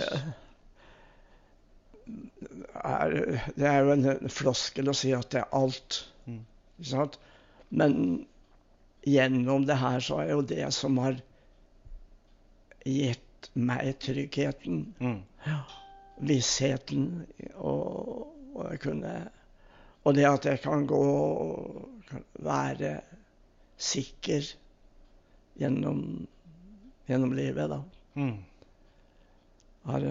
er, 2.79 3.15
det 3.55 3.67
er 3.69 3.79
jo 3.83 3.95
en 3.95 4.31
floskel 4.31 4.91
å 4.91 4.95
si 4.95 5.11
at 5.15 5.29
det 5.31 5.43
er 5.43 5.55
alt. 5.55 5.99
Mm. 6.27 6.43
Men 7.75 7.95
gjennom 9.07 9.67
det 9.67 9.79
her 9.79 10.03
så 10.03 10.19
er 10.23 10.33
jo 10.33 10.43
det 10.47 10.67
som 10.75 10.99
har 11.03 11.19
gitt 12.85 13.49
meg 13.53 13.97
tryggheten, 13.99 14.93
Mm. 14.99 15.21
vissheten 16.23 17.05
og, 17.55 18.29
og 18.55 18.71
jeg 18.71 18.79
kunne 18.79 19.13
Og 20.05 20.15
det 20.15 20.25
at 20.27 20.45
jeg 20.45 20.59
kan 20.59 20.81
gå 20.87 20.97
og 20.99 22.09
være 22.43 22.89
sikker 23.79 24.43
gjennom, 25.59 26.01
gjennom 27.07 27.31
livet, 27.33 27.69
da. 27.71 27.77
Mm. 28.19 28.33
Har, 29.85 30.07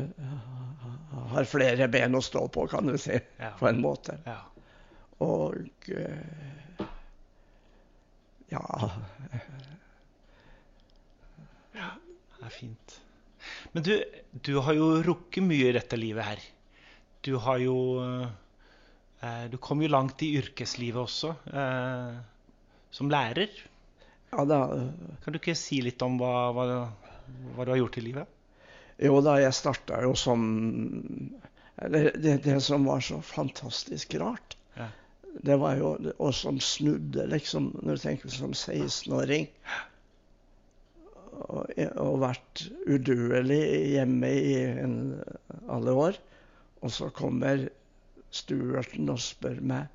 har 1.35 1.45
flere 1.45 1.89
ben 1.93 2.17
å 2.17 2.23
stå 2.25 2.47
på, 2.49 2.65
kan 2.73 2.89
du 2.89 2.97
si, 2.99 3.21
Ja. 3.39 3.53
på 3.59 3.69
en 3.69 3.83
måte. 3.85 4.17
ja. 4.27 4.39
Og 5.21 5.69
eh, 5.93 6.87
ja 8.49 8.65
er 12.47 12.55
fint. 12.55 12.97
Men 13.75 13.83
du, 13.87 13.93
du 14.47 14.53
har 14.63 14.77
jo 14.79 14.89
rukket 15.03 15.43
mye 15.45 15.71
i 15.71 15.75
dette 15.77 15.99
livet 15.99 16.25
her. 16.27 16.43
Du 17.23 17.37
har 17.43 17.59
jo 17.63 17.77
eh, 18.03 19.45
Du 19.51 19.57
kom 19.63 19.83
jo 19.83 19.91
langt 19.91 20.23
i 20.27 20.33
yrkeslivet 20.39 21.01
også, 21.03 21.33
eh, 21.53 22.17
som 22.91 23.11
lærer. 23.11 23.51
Ja 24.33 24.45
da. 24.49 24.61
Kan 25.25 25.35
du 25.35 25.39
ikke 25.41 25.55
si 25.59 25.83
litt 25.85 26.03
om 26.07 26.17
hva, 26.21 26.31
hva, 26.57 26.67
hva 27.57 27.67
du 27.67 27.75
har 27.75 27.81
gjort 27.83 27.99
i 28.01 28.07
livet? 28.07 28.39
Jo 29.03 29.19
da, 29.25 29.39
jeg 29.43 29.55
starta 29.57 29.99
jo 30.05 30.13
som 30.19 30.43
Eller 31.83 32.13
det, 32.17 32.39
det 32.45 32.59
som 32.63 32.85
var 32.87 33.01
så 33.05 33.21
fantastisk 33.25 34.15
rart, 34.23 34.57
Ja. 34.77 34.87
det 35.43 35.57
var 35.61 35.77
jo 35.77 35.95
Og 36.19 36.35
som 36.35 36.61
snudde, 36.61 37.27
liksom, 37.33 37.73
når 37.83 37.99
du 37.99 38.03
tenker 38.07 38.33
som 38.33 38.53
16-åring 38.53 39.49
og, 41.91 42.01
og 42.03 42.21
vært 42.25 42.65
uduelig 42.87 43.63
hjemme 43.95 44.31
i 44.33 44.55
en, 44.85 44.97
alle 45.71 45.95
år. 46.07 46.21
Og 46.83 46.93
så 46.93 47.11
kommer 47.15 47.69
Stuarten 48.33 49.11
og 49.13 49.21
spør 49.21 49.59
meg 49.61 49.91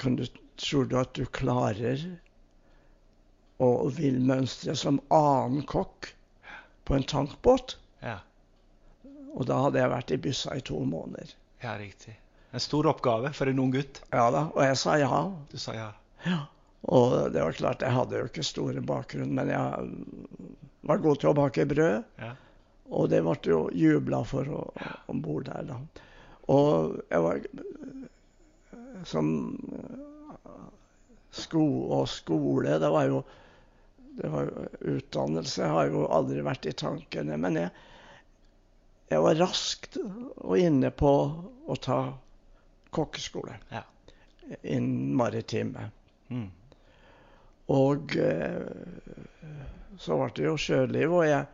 kan 0.00 0.16
du, 0.16 0.24
Tror 0.58 0.86
du 0.88 0.96
at 0.98 1.12
du 1.14 1.26
klarer 1.30 2.00
å 3.62 3.68
vil 3.94 4.16
mønstre 4.26 4.74
som 4.78 4.98
annen 5.14 5.62
kokk 5.70 6.08
på 6.86 6.96
en 6.96 7.06
tankbåt? 7.06 7.76
Ja. 8.02 8.16
Og 9.34 9.46
da 9.50 9.60
hadde 9.62 9.82
jeg 9.82 9.92
vært 9.92 10.14
i 10.14 10.18
byssa 10.24 10.56
i 10.58 10.64
to 10.66 10.80
måneder. 10.82 11.30
ja, 11.62 11.76
riktig. 11.78 12.16
En 12.50 12.62
stor 12.62 12.88
oppgave 12.90 13.30
for 13.36 13.50
en 13.50 13.58
ung 13.60 13.70
gutt. 13.74 14.00
Ja 14.10 14.30
da, 14.32 14.46
Og 14.54 14.62
jeg 14.64 14.78
sa 14.80 14.96
ja. 14.98 15.20
Du 15.52 15.58
sa 15.60 15.74
ja. 15.76 15.88
Ja. 16.24 16.46
Og 16.86 17.32
det 17.32 17.42
var 17.42 17.52
klart, 17.58 17.82
jeg 17.82 17.90
hadde 17.92 18.18
jo 18.20 18.28
ikke 18.28 18.44
store 18.46 18.80
bakgrunn, 18.86 19.32
men 19.34 19.48
jeg 19.50 19.88
var 20.88 21.00
god 21.02 21.18
til 21.20 21.30
å 21.32 21.34
bake 21.36 21.66
brød. 21.68 22.04
Ja. 22.22 22.34
Og 22.90 23.08
det 23.10 23.22
ble 23.26 23.34
jo 23.50 23.64
jubla 23.74 24.22
for 24.24 24.44
å- 24.44 24.92
om 25.08 25.20
bord 25.20 25.44
der, 25.50 25.62
da. 25.68 25.80
Og 26.48 27.02
jeg 27.10 27.20
var 27.20 27.40
som 29.04 29.26
sko 31.30 31.60
og 31.98 32.08
skole 32.08 32.78
Det 32.80 32.88
var 32.90 33.04
jo 33.06 33.24
det 34.18 34.30
var 34.32 34.48
jo, 34.48 34.64
Utdannelse 34.96 35.66
har 35.70 35.86
jo 35.92 36.06
aldri 36.10 36.40
vært 36.42 36.66
i 36.66 36.72
tankene. 36.74 37.36
Men 37.38 37.54
jeg, 37.54 37.70
jeg 39.12 39.20
var 39.22 39.36
raskt 39.38 39.98
og 40.02 40.56
inne 40.58 40.90
på 40.90 41.12
å 41.70 41.76
ta 41.78 41.98
kokkeskole 42.90 43.54
Ja. 43.70 43.82
innen 44.64 45.14
maritime. 45.14 45.90
Mm. 46.32 46.48
Og 47.68 48.14
eh, 48.16 48.62
så 50.00 50.16
ble 50.16 50.30
det 50.36 50.46
jo 50.46 50.54
sjøliv, 50.60 51.16
og 51.20 51.26
jeg, 51.26 51.44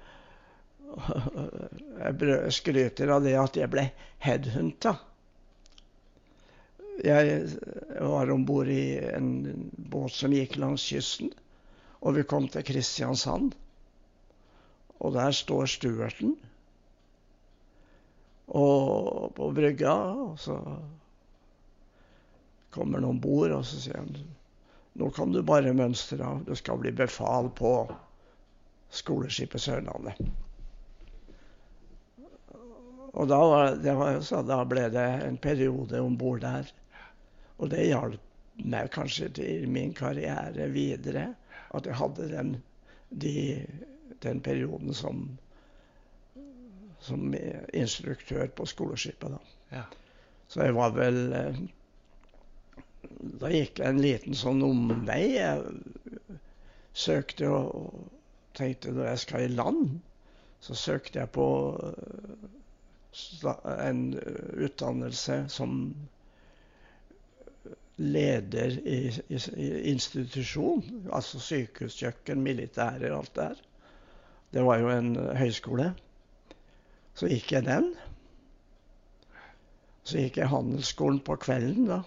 jeg 2.04 2.54
skryter 2.54 3.14
av 3.16 3.24
det 3.24 3.34
at 3.40 3.58
jeg 3.58 3.72
ble 3.72 3.88
headhunta. 4.24 4.94
Jeg 7.02 7.48
var 7.98 8.30
om 8.30 8.44
bord 8.46 8.70
i 8.70 8.94
en 9.10 9.32
båt 9.90 10.14
som 10.14 10.34
gikk 10.34 10.54
langs 10.62 10.84
kysten, 10.86 11.32
og 12.04 12.14
vi 12.18 12.26
kom 12.28 12.46
til 12.52 12.62
Kristiansand. 12.66 13.56
Og 15.02 15.16
der 15.16 15.34
står 15.34 15.66
stuerten 15.68 16.36
og 18.54 19.32
på 19.34 19.48
brygga, 19.56 19.92
og 20.28 20.38
så 20.38 20.60
kommer 22.70 23.00
han 23.00 23.08
om 23.08 23.20
bord, 23.20 23.50
og 23.56 23.64
så 23.66 23.80
sier 23.80 23.98
han 23.98 24.12
nå 24.94 25.10
kan 25.10 25.32
du 25.34 25.42
bare 25.42 25.74
mønstre 25.74 26.22
av. 26.24 26.44
Du 26.46 26.54
skal 26.58 26.78
bli 26.78 26.92
befal 26.94 27.50
på 27.58 27.74
skoleskipet 28.94 29.62
Sørlandet. 29.62 30.20
Og 33.14 33.28
da, 33.30 33.38
var, 33.38 33.76
det 33.78 33.94
var, 33.94 34.20
så 34.26 34.42
da 34.42 34.60
ble 34.66 34.88
det 34.90 35.06
en 35.26 35.38
periode 35.38 36.00
om 36.02 36.16
bord 36.18 36.42
der. 36.42 36.70
Og 37.62 37.70
det 37.70 37.86
hjalp 37.86 38.62
meg 38.70 38.90
kanskje 38.94 39.28
til 39.38 39.68
min 39.70 39.94
karriere 39.94 40.66
videre. 40.74 41.28
At 41.74 41.86
jeg 41.90 41.98
hadde 41.98 42.30
den, 42.30 42.54
de, 43.10 43.36
den 44.22 44.42
perioden 44.42 44.94
som, 44.94 45.26
som 47.02 47.34
instruktør 47.74 48.50
på 48.54 48.66
skoleskipet. 48.66 49.34
da. 49.34 49.78
Ja. 49.78 49.84
Så 50.48 50.66
jeg 50.66 50.74
var 50.76 50.94
vel 50.94 51.20
eh, 51.34 51.62
Da 53.40 53.50
gikk 53.52 53.80
jeg 53.80 53.88
en 53.94 54.02
liten 54.02 54.36
sånn 54.38 54.62
omvei. 54.66 55.36
Jeg 55.36 56.40
søkte 56.94 57.50
og 57.50 58.10
tenkte 58.54 58.92
når 58.94 59.10
jeg 59.12 59.22
skal 59.24 59.46
i 59.46 59.54
land, 59.54 59.98
så 60.64 60.76
søkte 60.78 61.20
jeg 61.22 61.32
på 61.34 61.46
eh, 61.88 63.48
en 63.88 64.02
utdannelse 64.66 65.44
som 65.52 65.76
leder 67.96 68.78
i, 68.82 68.98
i, 69.28 69.40
i 69.56 69.68
institusjon. 69.92 70.82
Altså 71.12 71.40
sykehuskjøkken, 71.42 72.42
militære 72.42 73.12
og 73.12 73.18
alt 73.18 73.34
det 73.34 73.44
der. 73.44 73.62
Det 74.54 74.64
var 74.66 74.82
jo 74.82 74.90
en 74.90 75.14
eh, 75.16 75.36
høyskole. 75.38 75.92
Så 77.14 77.30
gikk 77.30 77.52
jeg 77.54 77.66
den. 77.66 77.92
Så 80.04 80.20
gikk 80.20 80.38
jeg 80.38 80.50
handelsskolen 80.52 81.20
på 81.24 81.36
kvelden 81.40 81.88
da, 81.88 82.02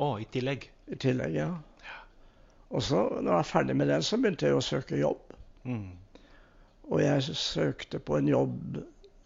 Å, 0.00 0.14
i 0.20 0.26
tillegg. 0.32 0.70
i 0.88 0.96
tillegg. 0.96 1.34
ja. 1.36 1.50
Og 2.70 2.82
så, 2.86 3.00
når 3.18 3.26
jeg 3.26 3.36
var 3.36 3.48
ferdig 3.48 3.76
med 3.76 3.88
den, 3.90 4.02
så 4.06 4.16
begynte 4.16 4.46
jeg 4.46 4.56
å 4.56 4.62
søke 4.62 4.98
jobb. 4.98 5.34
Mm. 5.66 5.90
Og 6.90 7.02
jeg 7.02 7.36
søkte 7.38 7.98
på 7.98 8.18
en 8.18 8.28
jobb 8.30 8.78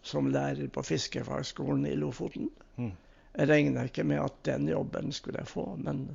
som 0.05 0.29
lærer 0.33 0.69
på 0.73 0.83
fiskefagskolen 0.85 1.85
i 1.89 1.95
Lofoten. 1.97 2.49
Mm. 2.77 2.91
Jeg 3.35 3.49
regna 3.49 3.85
ikke 3.85 4.05
med 4.07 4.21
at 4.23 4.41
den 4.47 4.67
jobben 4.69 5.13
skulle 5.13 5.43
jeg 5.43 5.51
få, 5.51 5.65
men 5.77 6.07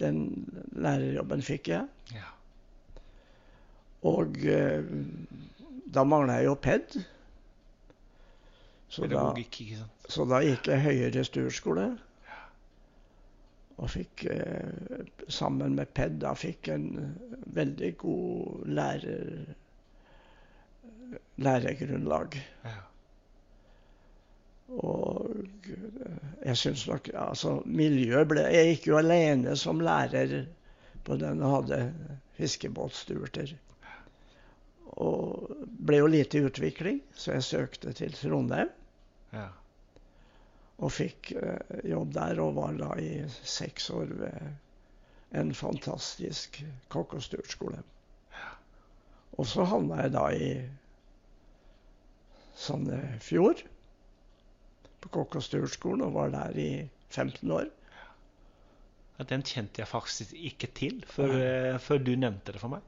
den 0.00 0.22
lærerjobben 0.72 1.42
fikk 1.44 1.72
jeg. 1.72 1.88
Ja. 2.12 2.28
Og 4.08 4.38
eh, 4.44 4.84
da 5.94 6.04
mangla 6.04 6.40
jeg 6.40 6.50
jo 6.50 6.54
PED. 6.54 6.96
Så 8.92 9.08
da, 9.08 9.28
så 10.08 10.24
da 10.28 10.42
gikk 10.44 10.68
jeg 10.68 10.84
høyere 10.84 11.24
studieskole. 11.24 11.92
Og 13.80 13.90
fikk, 13.90 14.24
eh, 14.30 15.04
sammen 15.32 15.76
med 15.78 15.90
PED, 15.96 16.18
da 16.22 16.34
fikk 16.38 16.68
en 16.74 16.86
eh, 17.00 17.36
veldig 17.56 17.92
god 18.02 18.66
lærer, 18.78 19.44
læregrunnlag. 21.42 22.36
Ja. 22.64 22.78
Og 24.82 25.32
eh, 25.68 26.28
jeg 26.46 26.56
syns 26.56 26.86
nok 26.88 27.10
Altså, 27.12 27.58
miljøet 27.66 28.28
ble 28.30 28.44
Jeg 28.54 28.70
gikk 28.70 28.86
jo 28.88 29.00
alene 29.00 29.56
som 29.60 29.82
lærer 29.84 30.46
på 31.04 31.18
den 31.20 31.42
og 31.42 31.56
hadde 31.56 31.80
fiskebåtsturter. 32.38 33.56
Og 35.02 35.50
ble 35.82 35.98
jo 35.98 36.10
lite 36.12 36.44
utvikling, 36.46 37.00
så 37.16 37.36
jeg 37.36 37.48
søkte 37.48 37.92
til 37.96 38.14
Trondheim. 38.14 38.70
Ja. 39.32 39.48
Og 40.82 40.90
fikk 40.90 41.32
eh, 41.38 41.80
jobb 41.92 42.14
der, 42.16 42.40
og 42.42 42.56
var 42.58 42.76
da 42.78 42.90
i 42.98 43.22
seks 43.46 43.90
år 43.94 44.12
ved 44.18 45.38
en 45.38 45.54
fantastisk 45.54 46.58
kokk- 46.92 47.14
og 47.16 47.22
sturtskole. 47.24 47.82
Og 49.38 49.46
så 49.48 49.64
havna 49.64 50.02
jeg 50.02 50.12
da 50.12 50.24
i 50.36 50.48
Sandefjord, 52.62 53.62
på 55.02 55.08
kokk- 55.08 55.38
og 55.38 55.42
sturtskolen, 55.46 56.04
og 56.06 56.14
var 56.14 56.34
der 56.34 56.58
i 56.58 56.88
15 57.10 57.50
år. 57.50 57.70
Ja, 59.18 59.24
Den 59.28 59.42
kjente 59.42 59.82
jeg 59.82 59.88
faktisk 59.88 60.32
ikke 60.34 60.68
til 60.74 61.04
før, 61.08 61.32
eh, 61.38 61.78
før 61.78 61.98
du 61.98 62.14
nevnte 62.16 62.52
det 62.52 62.60
for 62.60 62.74
meg. 62.74 62.82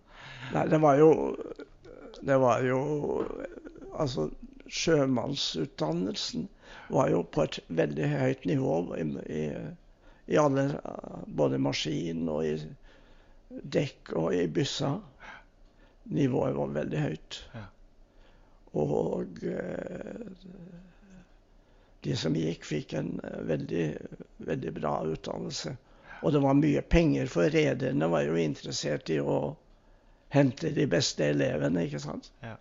Nei, 0.53 0.67
det 0.69 0.81
var 0.81 0.97
jo 0.97 1.37
Det 2.25 2.37
var 2.41 2.63
jo 2.65 2.79
Altså, 3.99 4.31
sjømannsutdannelsen 4.69 6.49
var 6.89 7.11
jo 7.11 7.23
på 7.23 7.45
et 7.45 7.59
veldig 7.69 8.09
høyt 8.09 8.45
nivå 8.49 8.79
i, 8.97 9.05
i, 10.27 10.37
alle 10.41 10.67
Både 11.27 11.59
maskin 11.59 12.29
og 12.29 12.47
i 12.47 12.55
dekk 13.77 14.15
og 14.19 14.35
i 14.35 14.47
byssa. 14.49 14.95
Nivået 16.05 16.57
var 16.57 16.75
veldig 16.81 17.01
høyt. 17.01 17.39
Ja. 17.55 17.65
Og 18.75 19.45
eh, 19.47 20.25
de 22.05 22.17
som 22.19 22.37
gikk, 22.37 22.67
fikk 22.69 22.93
en 22.99 23.15
eh, 23.25 23.41
veldig, 23.49 23.85
veldig 24.49 24.73
bra 24.77 24.97
utdannelse. 25.09 25.77
Og 26.25 26.33
det 26.33 26.43
var 26.45 26.59
mye 26.59 26.83
penger, 26.83 27.31
for 27.31 27.53
rederne 27.53 28.09
var 28.13 28.27
jo 28.27 28.37
interessert 28.41 29.11
i 29.13 29.21
å 29.21 29.55
hente 30.35 30.73
de 30.75 30.87
beste 30.91 31.31
elevene, 31.31 31.87
ikke 31.87 32.03
sant. 32.03 32.31
Ja. 32.43 32.57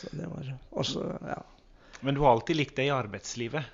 Så 0.00 0.08
det 0.16 0.26
var 0.32 0.50
også, 0.80 1.06
ja. 1.28 1.38
Men 2.00 2.16
du 2.16 2.22
har 2.24 2.32
alltid 2.32 2.56
likt 2.56 2.76
det 2.80 2.86
i 2.88 2.92
arbeidslivet? 2.94 3.64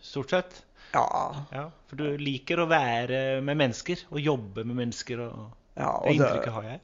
Stort 0.00 0.30
sett? 0.30 0.58
Ja, 0.94 1.06
Ja, 1.54 1.64
For 1.90 1.98
du 1.98 2.18
liker 2.18 2.62
å 2.62 2.68
være 2.70 3.40
med 3.46 3.58
mennesker 3.60 4.04
og 4.10 4.20
jobbe 4.22 4.64
med 4.66 4.78
mennesker. 4.84 5.20
og 5.26 5.78
ja 5.78 5.90
Det 6.04 6.14
inntrykket 6.16 6.54
har 6.54 6.68
jeg. 6.68 6.80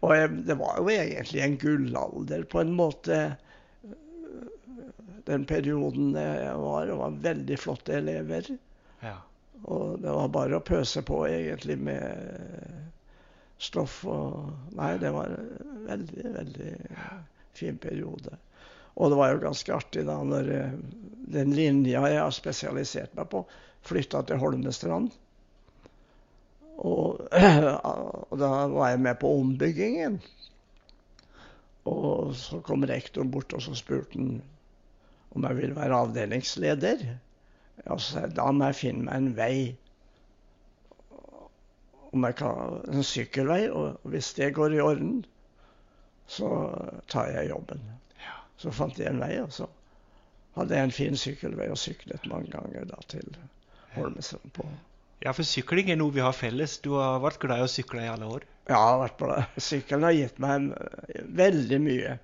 og 0.00 0.14
jeg, 0.14 0.32
det 0.46 0.56
var 0.58 0.76
jo 0.78 0.90
egentlig 0.94 1.42
en 1.42 1.56
gullalder 1.58 2.44
på 2.50 2.60
en 2.62 2.74
måte. 2.78 3.20
Den 5.28 5.44
perioden 5.44 6.14
jeg 6.16 6.54
var, 6.62 6.86
det 6.86 6.98
var 6.98 7.16
veldig 7.24 7.58
flotte 7.60 7.96
elever. 7.98 8.46
Ja. 9.02 9.16
Og 9.66 9.98
det 10.02 10.12
var 10.14 10.30
bare 10.34 10.58
å 10.58 10.64
pøse 10.64 11.02
på 11.06 11.24
egentlig 11.28 11.78
med 11.82 12.86
stoff 13.58 14.04
og 14.06 14.52
Nei, 14.78 14.92
det 15.02 15.10
var 15.14 15.34
veldig, 15.88 16.28
veldig 16.36 16.72
fin 17.58 17.78
periode. 17.80 18.36
Og 18.98 19.12
det 19.12 19.18
var 19.20 19.32
jo 19.32 19.44
ganske 19.44 19.74
artig 19.74 20.04
da 20.08 20.18
når 20.26 20.52
eh, 20.54 20.76
den 21.34 21.54
linja 21.54 22.02
jeg 22.08 22.22
har 22.22 22.34
spesialisert 22.34 23.14
meg 23.18 23.28
på, 23.30 23.44
flytta 23.86 24.24
til 24.26 24.40
Holmestrand. 24.42 25.12
Og, 26.78 27.22
og 28.30 28.34
da 28.38 28.50
var 28.72 28.92
jeg 28.92 29.02
med 29.06 29.18
på 29.20 29.30
ombyggingen. 29.40 30.18
Og 31.88 32.34
så 32.36 32.60
kom 32.64 32.84
rektor 32.88 33.24
bort 33.24 33.54
og 33.56 33.62
så 33.64 33.74
spurte 33.78 34.18
han 34.18 34.38
om 35.36 35.44
jeg 35.44 35.58
ville 35.58 35.76
være 35.76 35.96
avdelingsleder. 36.04 37.04
Og 37.86 38.00
så 38.00 38.12
sa 38.12 38.24
jeg 38.26 38.36
da 38.36 38.48
må 38.52 38.70
jeg 38.70 38.80
finne 38.80 39.06
meg 39.06 39.20
en 39.20 39.34
vei. 39.36 39.56
Om 42.08 42.24
jeg 42.24 42.38
kan, 42.40 42.78
en 42.88 43.04
sykkelvei. 43.04 43.60
Og 43.70 44.08
hvis 44.08 44.32
det 44.38 44.54
går 44.56 44.74
i 44.74 44.82
orden, 44.82 45.20
så 46.28 46.48
tar 47.10 47.30
jeg 47.32 47.48
jobben. 47.50 47.80
Så 48.58 48.72
fant 48.74 48.96
jeg 48.98 49.08
en 49.12 49.20
vei, 49.22 49.36
og 49.40 49.52
så 49.54 49.68
hadde 50.58 50.74
jeg 50.74 50.88
en 50.88 50.94
fin 50.94 51.16
sykkelvei 51.16 51.68
og 51.70 51.78
syklet 51.78 52.24
mange 52.30 52.50
ganger 52.50 52.88
da 52.90 52.98
til 53.08 53.28
Holmestrand 53.94 54.50
på 54.56 54.64
Ja, 55.22 55.32
for 55.34 55.46
sykling 55.46 55.88
er 55.90 55.98
noe 55.98 56.14
vi 56.14 56.22
har 56.22 56.34
felles. 56.36 56.76
Du 56.82 56.92
har 56.98 57.18
vært 57.22 57.38
glad 57.42 57.62
i 57.62 57.66
å 57.66 57.70
sykle 57.70 58.02
i 58.04 58.10
alle 58.10 58.26
år. 58.26 58.44
Ja, 58.68 58.74
jeg 58.76 58.90
har 58.92 58.98
vært 59.00 59.20
glad. 59.22 59.56
Sykkelen 59.64 60.04
har 60.06 60.14
gitt 60.14 60.38
meg 60.42 60.66
eh, 60.76 61.22
veldig 61.40 61.78
mye. 61.82 62.16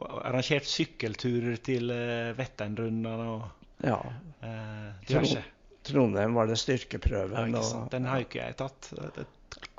Og 0.00 0.20
arrangert 0.22 0.68
sykkelturer 0.70 1.56
til 1.66 1.90
uh, 1.90 2.30
Vetternrundene 2.38 3.26
og 3.34 3.48
Ja. 3.84 3.96
uh, 4.44 4.92
diverse. 5.08 5.42
Trondheim 5.88 6.36
var 6.36 6.46
det 6.46 6.54
Ja, 6.58 6.62
styrkeprøven. 6.62 7.50
ikke 7.50 7.64
sant? 7.66 7.90
Den 7.96 8.06
har 8.06 8.20
jo 8.22 8.28
ikke 8.28 8.44
jeg 8.44 8.56
tatt. 8.60 8.90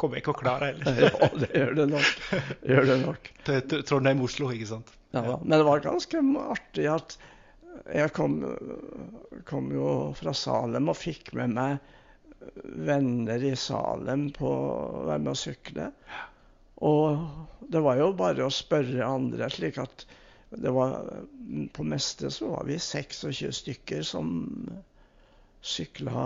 Kommer 0.01 0.17
jeg 0.17 0.25
ikke 0.25 0.33
å 0.33 0.39
klare 0.39 0.71
heller. 0.71 1.01
ja, 1.05 1.29
det 1.43 1.51
gjør 1.53 1.75
det 1.77 1.87
nok. 1.91 2.11
Det 2.31 2.71
gjør 2.73 2.89
det 2.89 2.97
nok. 3.03 3.31
Til 3.47 3.61
til 3.69 3.83
Trondheim-Oslo, 3.85 4.49
ikke 4.55 4.69
sant? 4.71 4.95
Ja, 5.13 5.21
ja, 5.27 5.37
men 5.43 5.57
det 5.59 5.67
var 5.67 5.83
ganske 5.83 6.23
artig 6.41 6.87
at 6.89 7.17
jeg 7.91 8.11
kom, 8.15 8.39
kom 9.47 9.69
jo 9.73 9.89
fra 10.17 10.33
Salem 10.37 10.89
og 10.91 10.97
fikk 10.99 11.33
med 11.37 11.53
meg 11.55 11.91
venner 12.87 13.43
i 13.45 13.53
Salem 13.59 14.29
på 14.35 14.49
å 14.49 15.03
være 15.09 15.23
med 15.23 15.33
å 15.33 15.39
sykle. 15.39 15.89
Og 16.81 17.67
det 17.71 17.81
var 17.85 17.99
jo 17.99 18.11
bare 18.17 18.47
å 18.47 18.53
spørre 18.53 19.05
andre, 19.05 19.49
slik 19.53 19.77
at 19.81 20.07
det 20.51 20.71
var 20.75 20.97
På 21.71 21.83
meste 21.87 22.27
så 22.31 22.49
var 22.51 22.65
vi 22.67 22.75
26 22.75 23.53
stykker 23.55 24.01
som 24.03 24.33
sykla 25.63 26.25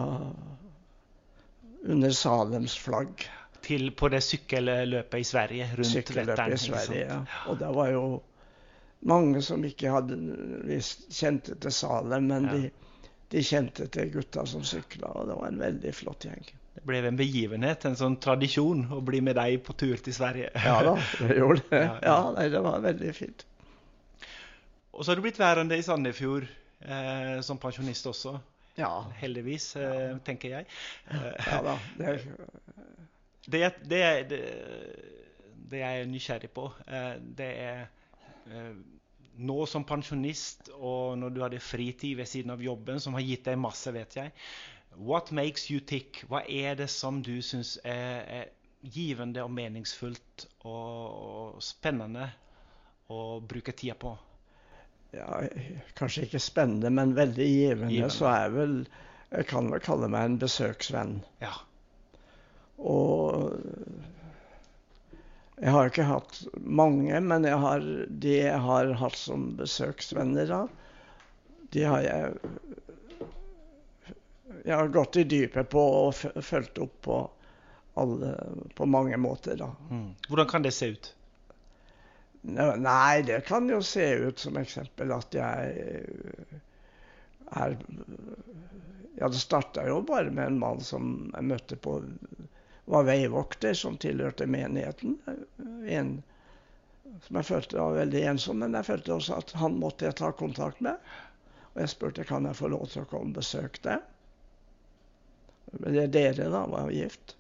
under 1.86 2.12
Salems 2.12 2.78
flagg. 2.78 3.28
Til 3.66 3.90
på 3.98 4.10
det 4.14 4.22
sykkelløpet 4.24 5.20
i 5.20 5.26
Sverige, 5.26 5.68
rundt 5.78 6.12
Vetteren. 6.16 6.58
Sverige. 6.62 7.06
Ja. 7.10 7.20
Og 7.50 7.58
det 7.60 7.70
var 7.76 7.90
jo 7.94 8.04
mange 9.10 9.42
som 9.46 9.64
ikke 9.66 9.92
hadde 9.94 10.18
visst 10.70 11.08
kjente 11.14 11.56
til 11.62 11.74
Salem, 11.74 12.28
men 12.30 12.46
Ja. 12.50 12.54
de, 12.60 12.70
de 13.34 13.42
kjente 13.44 13.88
til 13.94 14.12
gutta 14.14 14.46
som 14.46 14.64
sykla, 14.66 15.10
og 15.18 15.28
det 15.32 15.36
var 15.40 15.50
en 15.50 15.60
veldig 15.66 15.94
flott 15.98 16.28
gjeng. 16.30 16.46
Det 16.76 16.84
ble 16.86 17.00
en 17.08 17.18
begivenhet, 17.18 17.86
en 17.88 17.96
sånn 17.98 18.18
tradisjon, 18.22 18.86
å 18.92 19.00
bli 19.06 19.22
med 19.24 19.38
deg 19.40 19.62
på 19.64 19.74
tur 19.80 19.96
til 20.04 20.14
Sverige. 20.14 20.50
Ja 20.66 20.78
da, 20.84 20.96
det 21.22 21.38
gjorde 21.40 21.64
det. 21.72 21.84
Ja, 22.10 22.18
nei, 22.36 22.50
det 22.54 22.62
var 22.66 22.82
veldig 22.84 23.14
fint. 23.16 23.46
Og 24.94 25.04
så 25.04 25.12
har 25.12 25.16
du 25.20 25.24
blitt 25.26 25.40
værende 25.40 25.78
i 25.80 25.84
Sandefjord 25.84 26.46
eh, 26.86 27.40
som 27.44 27.58
pensjonist 27.60 28.06
også. 28.12 28.36
Ja, 28.78 28.92
Heldigvis, 29.22 29.70
eh, 29.80 30.18
tenker 30.28 30.50
jeg. 30.58 30.68
Eh, 31.12 31.32
ja 31.48 31.62
da. 31.64 31.78
Det, 31.98 32.18
det, 33.52 33.64
det, 33.86 34.02
det, 34.32 34.40
det 35.72 35.82
jeg 35.82 36.02
er 36.02 36.12
nysgjerrig 36.12 36.52
på, 36.56 36.68
eh, 36.88 37.16
det 37.38 37.50
er 37.66 37.82
eh, 38.50 38.76
nå 39.46 39.58
som 39.68 39.84
pensjonist 39.88 40.70
og 40.78 41.18
når 41.20 41.34
du 41.36 41.42
hadde 41.44 41.60
fritid 41.64 42.18
ved 42.22 42.30
siden 42.32 42.54
av 42.56 42.64
jobben, 42.64 43.02
som 43.04 43.18
har 43.18 43.26
gitt 43.26 43.46
deg 43.50 43.60
masse, 43.60 43.92
vet 43.96 44.16
jeg. 44.16 44.32
What 44.96 45.32
makes 45.36 45.68
you 45.72 45.82
tick? 45.84 46.24
Hva 46.32 46.46
er 46.48 46.78
det 46.80 46.88
som 46.94 47.20
du 47.26 47.36
syns 47.44 47.76
er, 47.84 48.22
er 48.40 48.54
givende 48.96 49.44
og 49.44 49.52
meningsfullt 49.52 50.46
og, 50.64 51.58
og 51.58 51.64
spennende 51.66 52.30
å 53.12 53.42
bruke 53.44 53.76
tida 53.76 53.98
på? 54.00 54.16
ja, 55.16 55.42
kanskje 55.96 56.26
ikke 56.28 56.40
spennende, 56.44 56.90
men 56.92 57.14
veldig 57.16 57.46
givende, 57.48 57.92
Givende. 57.94 58.12
så 58.12 58.32
jeg 58.34 58.52
vel 58.56 58.74
Jeg 59.32 59.48
kan 59.50 59.70
vel 59.72 59.82
kalle 59.84 60.08
meg 60.12 60.26
en 60.30 60.36
besøksvenn. 60.40 61.16
Ja. 61.42 61.52
Og 62.78 63.56
jeg 65.56 65.72
har 65.72 65.90
ikke 65.90 66.08
hatt 66.10 66.42
mange, 66.60 67.20
men 67.24 67.48
jeg 67.48 67.60
har, 67.64 67.86
de 68.08 68.34
jeg 68.36 68.64
har 68.66 68.92
hatt 69.00 69.16
som 69.18 69.54
besøksvenner, 69.60 70.50
da, 70.52 70.66
de 71.76 71.86
har 71.88 72.04
jeg 72.06 72.36
Jeg 74.66 74.76
har 74.76 74.88
gått 74.90 75.18
i 75.22 75.24
dypet 75.30 75.70
på 75.70 75.82
og 75.82 76.42
fulgt 76.44 76.80
opp 76.82 76.94
på 77.06 77.18
alle 78.02 78.32
på 78.76 78.86
mange 78.90 79.18
måter, 79.22 79.56
da. 79.60 79.70
Mm. 79.92 80.16
Hvordan 80.28 80.48
kan 80.50 80.66
det 80.66 80.74
se 80.74 80.90
ut? 80.96 81.12
Nei, 82.46 83.22
det 83.26 83.46
kan 83.48 83.70
jo 83.70 83.82
se 83.86 84.06
ut 84.26 84.40
som 84.40 84.58
eksempel 84.58 85.14
at 85.16 85.34
jeg 85.34 85.76
er 87.62 87.78
Ja, 89.16 89.30
det 89.30 89.40
starta 89.40 89.86
jo 89.88 90.02
bare 90.04 90.32
med 90.32 90.50
en 90.52 90.60
mann 90.60 90.82
som 90.84 91.32
jeg 91.32 91.48
møtte 91.48 91.78
på 91.80 92.02
Var 92.86 93.04
veivokter, 93.08 93.74
som 93.74 93.98
tilhørte 93.98 94.46
menigheten. 94.46 95.18
En 95.90 96.18
som 97.24 97.40
jeg 97.40 97.48
følte 97.48 97.80
var 97.80 97.96
veldig 97.96 98.22
ensom, 98.32 98.60
men 98.62 98.76
jeg 98.78 98.88
følte 98.90 99.16
også 99.16 99.40
at 99.40 99.54
han 99.60 99.80
måtte 99.82 100.08
jeg 100.08 100.18
ta 100.20 100.32
kontakt 100.36 100.82
med. 100.84 101.00
Og 101.74 101.82
jeg 101.84 101.94
spurte 101.94 102.26
kan 102.28 102.46
jeg 102.48 102.60
få 102.60 102.70
lov 102.72 102.88
til 102.92 103.04
å 103.04 103.10
komme 103.10 103.34
og 103.34 103.40
besøke 103.40 103.82
deg. 103.86 104.04
Dere 106.14 106.50
da 106.52 106.64
var 106.72 106.94
gift. 106.94 107.36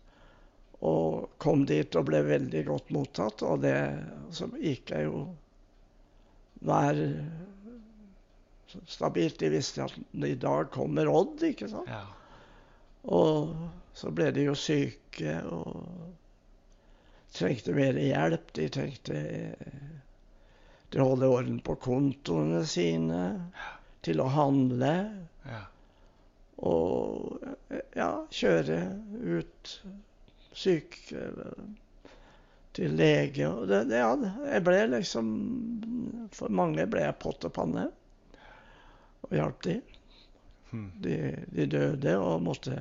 Og 0.86 1.29
kom 1.41 1.63
dit 1.69 1.95
og 1.95 2.08
ble 2.10 2.21
veldig 2.25 2.65
godt 2.67 2.91
mottatt. 2.95 3.43
Og 3.47 3.63
det, 3.63 3.77
så 4.36 4.49
gikk 4.60 4.91
jeg 4.95 5.08
jo 5.08 5.25
hver 6.65 6.99
stabilt. 8.91 9.39
De 9.39 9.53
visste 9.53 9.86
at 9.86 9.95
i 10.25 10.36
dag 10.39 10.69
kommer 10.73 11.10
Odd, 11.12 11.41
ikke 11.47 11.69
sant. 11.71 11.89
Ja. 11.89 12.03
Og 13.05 13.55
så 13.95 14.12
ble 14.12 14.27
de 14.36 14.43
jo 14.49 14.55
syke 14.60 15.38
og 15.47 15.75
trengte 17.36 17.75
mer 17.75 17.95
hjelp. 17.99 18.51
De 18.58 18.67
trengte 18.71 19.15
eh, 19.15 19.77
til 20.91 21.03
å 21.03 21.10
holde 21.13 21.31
orden 21.31 21.62
på 21.63 21.77
kontoene 21.79 22.65
sine, 22.67 23.21
til 24.05 24.19
å 24.21 24.27
handle 24.36 24.91
ja. 25.47 25.62
og 26.67 27.39
eh, 27.71 27.86
ja, 27.95 28.10
kjøre 28.36 28.79
ut 29.23 29.73
syk 30.55 30.99
eh, 31.15 31.63
til 32.75 32.97
lege. 32.99 33.47
Og 33.47 33.67
det, 33.71 33.86
det, 33.93 34.03
ja, 34.03 34.12
jeg 34.51 34.65
ble 34.67 34.81
liksom 34.97 35.29
For 36.36 36.51
mange 36.51 36.84
ble 36.91 37.08
jeg 37.08 37.21
pott 37.23 37.47
og 37.47 37.55
panne 37.55 37.88
og 39.25 39.31
hjalp 39.34 39.63
de. 39.65 39.79
Hmm. 40.69 40.89
de. 41.01 41.15
De 41.55 41.65
døde 41.71 42.19
og 42.19 42.43
måtte 42.43 42.75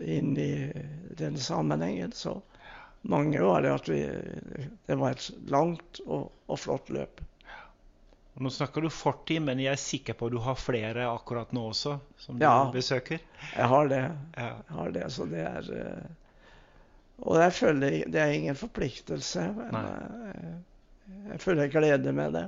inn 0.00 0.36
i 0.38 0.72
den 1.18 1.38
sammenhengen. 1.38 2.12
Så 2.12 2.40
mange 3.02 3.42
var 3.42 3.62
det 3.62 3.74
at 3.74 3.88
vi 3.88 4.02
Det 4.86 4.94
var 4.94 5.10
et 5.16 5.30
langt 5.46 6.00
og, 6.06 6.30
og 6.46 6.60
flott 6.60 6.90
løp. 6.90 7.20
Og 8.36 8.42
nå 8.44 8.50
snakker 8.52 8.84
du 8.84 8.90
fortid, 8.92 9.40
men 9.40 9.60
jeg 9.62 9.72
er 9.72 9.80
sikker 9.80 10.16
på 10.16 10.28
at 10.28 10.34
du 10.34 10.42
har 10.44 10.58
flere 10.60 11.06
akkurat 11.08 11.54
nå 11.56 11.70
også, 11.70 11.94
som 12.20 12.36
du 12.36 12.44
besøker. 12.74 13.22
Jeg 13.54 13.68
har 13.72 13.88
det. 13.88 14.02
Ja. 14.36 14.50
Jeg 14.50 14.76
har 14.76 14.92
det, 14.92 15.04
så 15.14 15.28
det 15.30 15.44
er 15.48 15.70
eh, 15.72 16.10
Og 17.24 17.38
jeg 17.40 17.54
føler 17.56 17.96
det 18.12 18.20
er 18.20 18.34
ingen 18.36 18.58
forpliktelse, 18.60 19.46
men 19.56 19.78
jeg, 19.80 20.52
jeg 21.30 21.40
føler 21.40 21.72
glede 21.72 22.12
med 22.12 22.36
det. 22.36 22.44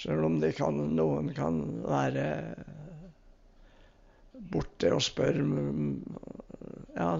Selv 0.00 0.24
om 0.24 0.40
det 0.40 0.54
kan, 0.56 0.80
noen 0.96 1.28
kan 1.36 1.60
være 1.84 2.24
borte 4.50 4.90
og 4.94 5.02
spørre 5.04 5.42
mm, 5.42 5.92
Ja, 6.96 7.10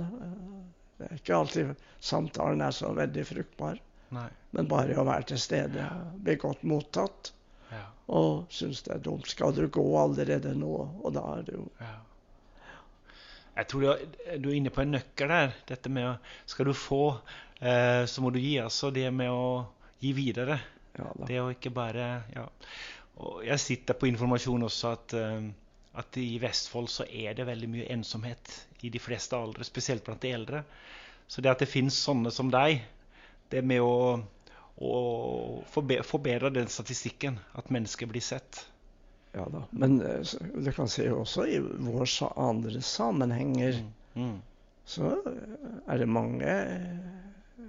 det 0.98 1.08
er 1.08 1.14
ikke 1.18 1.37
alltid 1.37 1.72
samtalen 2.02 2.61
er 2.62 2.74
så 2.76 2.92
veldig 2.94 3.24
fruktbar. 3.26 3.78
Nei. 4.12 4.28
Men 4.52 4.68
bare 4.68 4.98
å 5.00 5.06
være 5.08 5.30
til 5.32 5.40
stede, 5.40 5.87
bli 6.22 6.37
godt 6.37 6.62
mottatt 6.68 7.32
Ja. 7.72 7.87
og 8.12 8.50
synes 8.52 8.82
det 8.85 8.92
er 8.94 8.98
dumt. 9.06 9.26
Skal 9.32 9.54
du 9.56 9.64
gå 9.72 9.85
allerede 9.98 10.52
nå? 10.58 10.72
Og 11.02 11.12
da 11.16 11.22
er 11.38 11.46
det 11.46 11.54
jo 11.56 11.68
Ja. 11.80 11.94
Jeg 13.56 13.68
tror 13.68 13.82
du 14.40 14.48
er 14.48 14.54
inne 14.56 14.70
på 14.72 14.80
en 14.82 14.94
nøkkel 14.94 15.28
der. 15.28 15.54
Dette 15.68 15.90
med 15.92 16.06
å 16.08 16.18
Skal 16.48 16.66
du 16.66 16.72
få, 16.72 17.18
eh, 17.61 18.04
så 18.08 18.22
må 18.24 18.30
du 18.32 18.38
gi. 18.40 18.58
Altså 18.61 18.90
det 18.92 19.11
med 19.12 19.28
å 19.30 19.66
gi 20.00 20.12
videre. 20.16 20.58
Ja. 20.98 21.11
Det 21.26 21.40
å 21.40 21.50
ikke 21.52 21.72
bare 21.74 22.24
Ja. 22.35 22.46
Og 23.22 23.42
jeg 23.44 23.61
sitter 23.61 23.94
på 23.94 24.08
informasjon 24.08 24.62
også 24.64 24.92
at, 24.92 25.14
eh, 25.14 25.50
at 25.98 26.16
i 26.16 26.38
Vestfold 26.40 26.88
så 26.90 27.05
er 27.05 27.35
det 27.37 27.44
veldig 27.48 27.68
mye 27.68 27.88
ensomhet 27.92 28.52
i 28.81 28.88
de 28.92 29.00
fleste 29.02 29.37
aldre, 29.37 29.64
spesielt 29.64 30.05
blant 30.07 30.22
de 30.24 30.31
eldre. 30.33 30.62
Så 31.28 31.40
det 31.44 31.50
at 31.52 31.61
det 31.62 31.68
finnes 31.70 31.96
sånne 32.07 32.33
som 32.33 32.50
deg, 32.52 32.81
det 33.52 33.61
med 33.64 33.81
å, 33.85 34.20
å 34.81 34.94
forbe 35.72 36.00
forbedre 36.07 36.50
den 36.55 36.68
statistikken, 36.72 37.37
at 37.57 37.68
mennesker 37.72 38.09
blir 38.09 38.24
sett. 38.24 38.64
Ja 39.37 39.44
da. 39.52 39.62
Men 39.70 40.00
eh, 40.05 40.33
du 40.61 40.72
kan 40.76 40.88
se 40.92 41.07
også 41.12 41.46
i 41.48 41.59
vår 41.61 42.09
andre 42.37 42.83
sammenhenger 42.85 43.83
Mm. 44.12 44.42
så 44.85 45.07
eh, 45.24 45.68
er 45.88 45.98
det 46.02 46.07
mange 46.12 46.44
eh, 46.52 47.62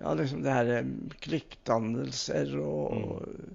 ja, 0.00 0.14
liksom 0.16 0.40
det 0.46 0.54
eh, 0.78 0.86
klikkdannelser 1.26 2.54
og, 2.60 2.94
Mm. 2.96 3.04
og 3.04 3.26
er, 3.26 3.50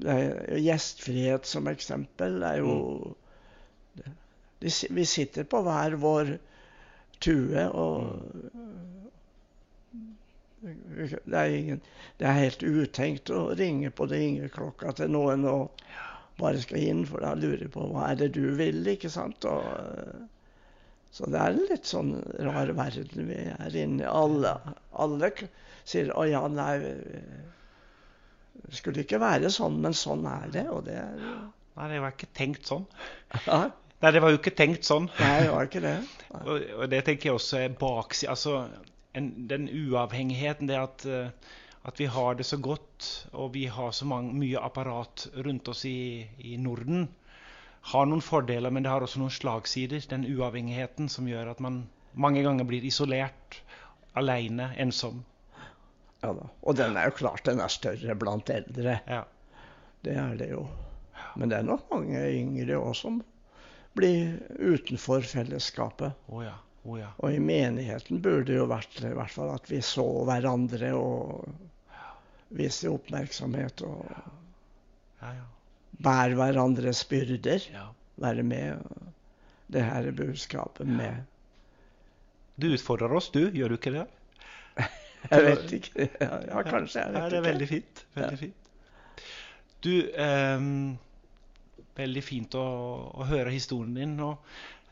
Gjestfrihet 0.00 1.46
som 1.48 1.68
eksempel 1.68 2.42
er 2.42 2.60
jo 2.62 2.74
Mm. 3.96 4.14
de, 4.60 4.70
Vi 4.90 5.04
sitter 5.04 5.44
på 5.44 5.62
hver 5.62 5.96
vår 6.00 6.38
tue, 7.20 7.64
og 7.68 8.20
det, 10.60 11.38
er 11.38 11.44
ingen, 11.44 11.82
det 12.18 12.26
er 12.26 12.40
helt 12.40 12.62
utenkt 12.62 13.30
å 13.30 13.54
ringe 13.56 13.90
på 13.94 14.08
ringeklokka 14.10 14.92
til 14.98 15.12
noen 15.14 15.44
og 15.48 15.84
bare 16.40 16.60
skal 16.60 16.82
inn, 16.82 17.04
for 17.08 17.24
da 17.24 17.34
lurer 17.38 17.66
jeg 17.66 17.72
på 17.76 17.86
hva 17.92 18.10
er 18.10 18.18
det 18.20 18.32
du 18.36 18.54
vil, 18.58 18.82
ikke 18.92 19.12
sant? 19.12 19.44
Og, 19.48 19.62
så 21.16 21.28
det 21.32 21.40
er 21.40 21.54
en 21.54 21.68
litt 21.70 21.88
sånn 21.88 22.16
rar 22.44 22.72
verden 22.76 23.30
vi 23.30 23.38
er 23.54 23.78
inne 23.84 24.04
i. 24.04 24.10
Alle, 24.10 24.56
alle 24.92 25.32
sier 25.84 26.10
'Å 26.12 26.26
ja, 26.28 26.42
nei 26.48 26.76
Det 28.64 28.78
skulle 28.78 29.04
ikke 29.04 29.20
være 29.22 29.50
sånn, 29.52 29.80
men 29.84 29.96
sånn 29.96 30.26
er 30.30 30.48
det.' 30.54 30.68
Og 30.72 30.84
det 30.88 30.96
er 31.02 31.20
Nei, 31.76 31.90
det 31.92 32.00
var 32.00 32.14
ikke 32.14 32.32
tenkt 32.32 32.70
sånn. 32.70 32.86
ja, 33.44 33.66
Nei, 34.00 34.10
det 34.12 34.20
var 34.24 34.32
jo 34.32 34.38
ikke 34.38 34.54
tenkt 34.56 34.86
sånn. 34.88 35.10
Nei, 35.20 35.34
det 35.44 35.52
var 35.52 35.68
ikke 35.68 35.82
det. 35.84 35.96
Og, 36.36 36.64
og 36.80 36.88
det 36.92 37.02
tenker 37.04 37.30
jeg 37.30 37.36
også 37.36 37.58
er 37.62 37.76
baksida 37.80 38.32
Altså 38.32 38.54
en, 39.16 39.28
den 39.48 39.68
uavhengigheten, 39.68 40.68
det 40.68 40.76
at, 40.80 41.04
eh, 41.08 41.52
at 41.88 42.00
vi 42.00 42.08
har 42.12 42.36
det 42.36 42.46
så 42.48 42.58
godt, 42.60 43.10
og 43.32 43.54
vi 43.54 43.66
har 43.72 43.92
så 43.96 44.08
mange, 44.08 44.34
mye 44.36 44.60
apparat 44.60 45.28
rundt 45.46 45.68
oss 45.72 45.84
i, 45.88 46.26
i 46.38 46.56
Norden, 46.60 47.08
har 47.92 48.08
noen 48.08 48.24
fordeler, 48.24 48.72
men 48.72 48.84
det 48.84 48.92
har 48.92 49.04
også 49.04 49.22
noen 49.22 49.32
slagsider. 49.32 50.04
Den 50.10 50.26
uavhengigheten 50.28 51.08
som 51.12 51.28
gjør 51.30 51.52
at 51.54 51.62
man 51.64 51.84
mange 52.12 52.42
ganger 52.44 52.68
blir 52.68 52.84
isolert, 52.84 53.60
alene, 54.16 54.72
ensom. 54.82 55.22
Ja, 56.26 56.32
da. 56.34 56.48
Og 56.66 56.76
den 56.78 56.96
er 56.98 57.08
jo 57.10 57.14
klart 57.20 57.44
den 57.46 57.60
er 57.62 57.70
større 57.70 58.16
blant 58.18 58.50
eldre. 58.50 58.98
Ja. 59.06 59.22
Det 60.02 60.16
er 60.18 60.34
det 60.40 60.50
jo. 60.50 60.64
Men 61.38 61.50
det 61.52 61.58
er 61.60 61.66
nok 61.68 61.86
mange 61.92 62.20
yngre 62.34 62.78
òg 62.82 62.94
som 62.98 63.20
blir 63.96 64.34
utenfor 64.58 65.22
fellesskapet. 65.24 66.16
Oh, 66.28 66.42
ja. 66.44 66.56
Oh, 66.86 66.98
ja. 67.00 67.08
Og 67.24 67.34
i 67.34 67.40
menigheten 67.42 68.20
burde 68.22 68.50
det 68.52 68.58
jo 68.60 68.66
vært 68.70 69.00
i 69.06 69.12
hvert 69.16 69.32
fall 69.32 69.54
at 69.54 69.70
vi 69.70 69.80
så 69.82 70.04
hverandre 70.28 70.90
og 70.94 71.46
viste 72.56 72.90
oppmerksomhet 72.92 73.82
og 73.88 74.04
Ja, 75.22 75.30
ja. 75.40 75.46
bære 76.04 76.36
hverandres 76.38 77.04
byrder. 77.10 77.64
ja. 77.72 77.86
Være 78.22 78.42
med. 78.46 78.84
Det 79.68 79.82
her 79.82 80.06
budskapet 80.14 80.86
med 80.86 81.24
Du 82.56 82.68
utfordrer 82.72 83.12
oss, 83.18 83.30
du. 83.34 83.50
Gjør 83.50 83.68
du 83.68 83.74
ikke 83.76 83.92
det? 83.92 84.04
Jeg 85.30 85.44
vet 85.46 85.74
ikke. 85.80 86.06
Ja, 86.20 86.62
kanskje. 86.66 87.02
Jeg 87.02 87.12
vet 87.12 87.18
ikke. 87.18 87.30
det 87.30 87.38
er 87.38 87.46
veldig 87.46 87.68
fint. 87.70 88.06
Veldig 88.14 88.38
fint. 88.40 88.70
Du, 89.86 89.92
um, 90.18 90.98
veldig 91.96 92.22
fint 92.24 92.56
å, 92.58 92.66
å 93.14 93.26
høre 93.28 93.54
historien 93.54 93.94
din. 93.96 94.16
nå. 94.18 94.32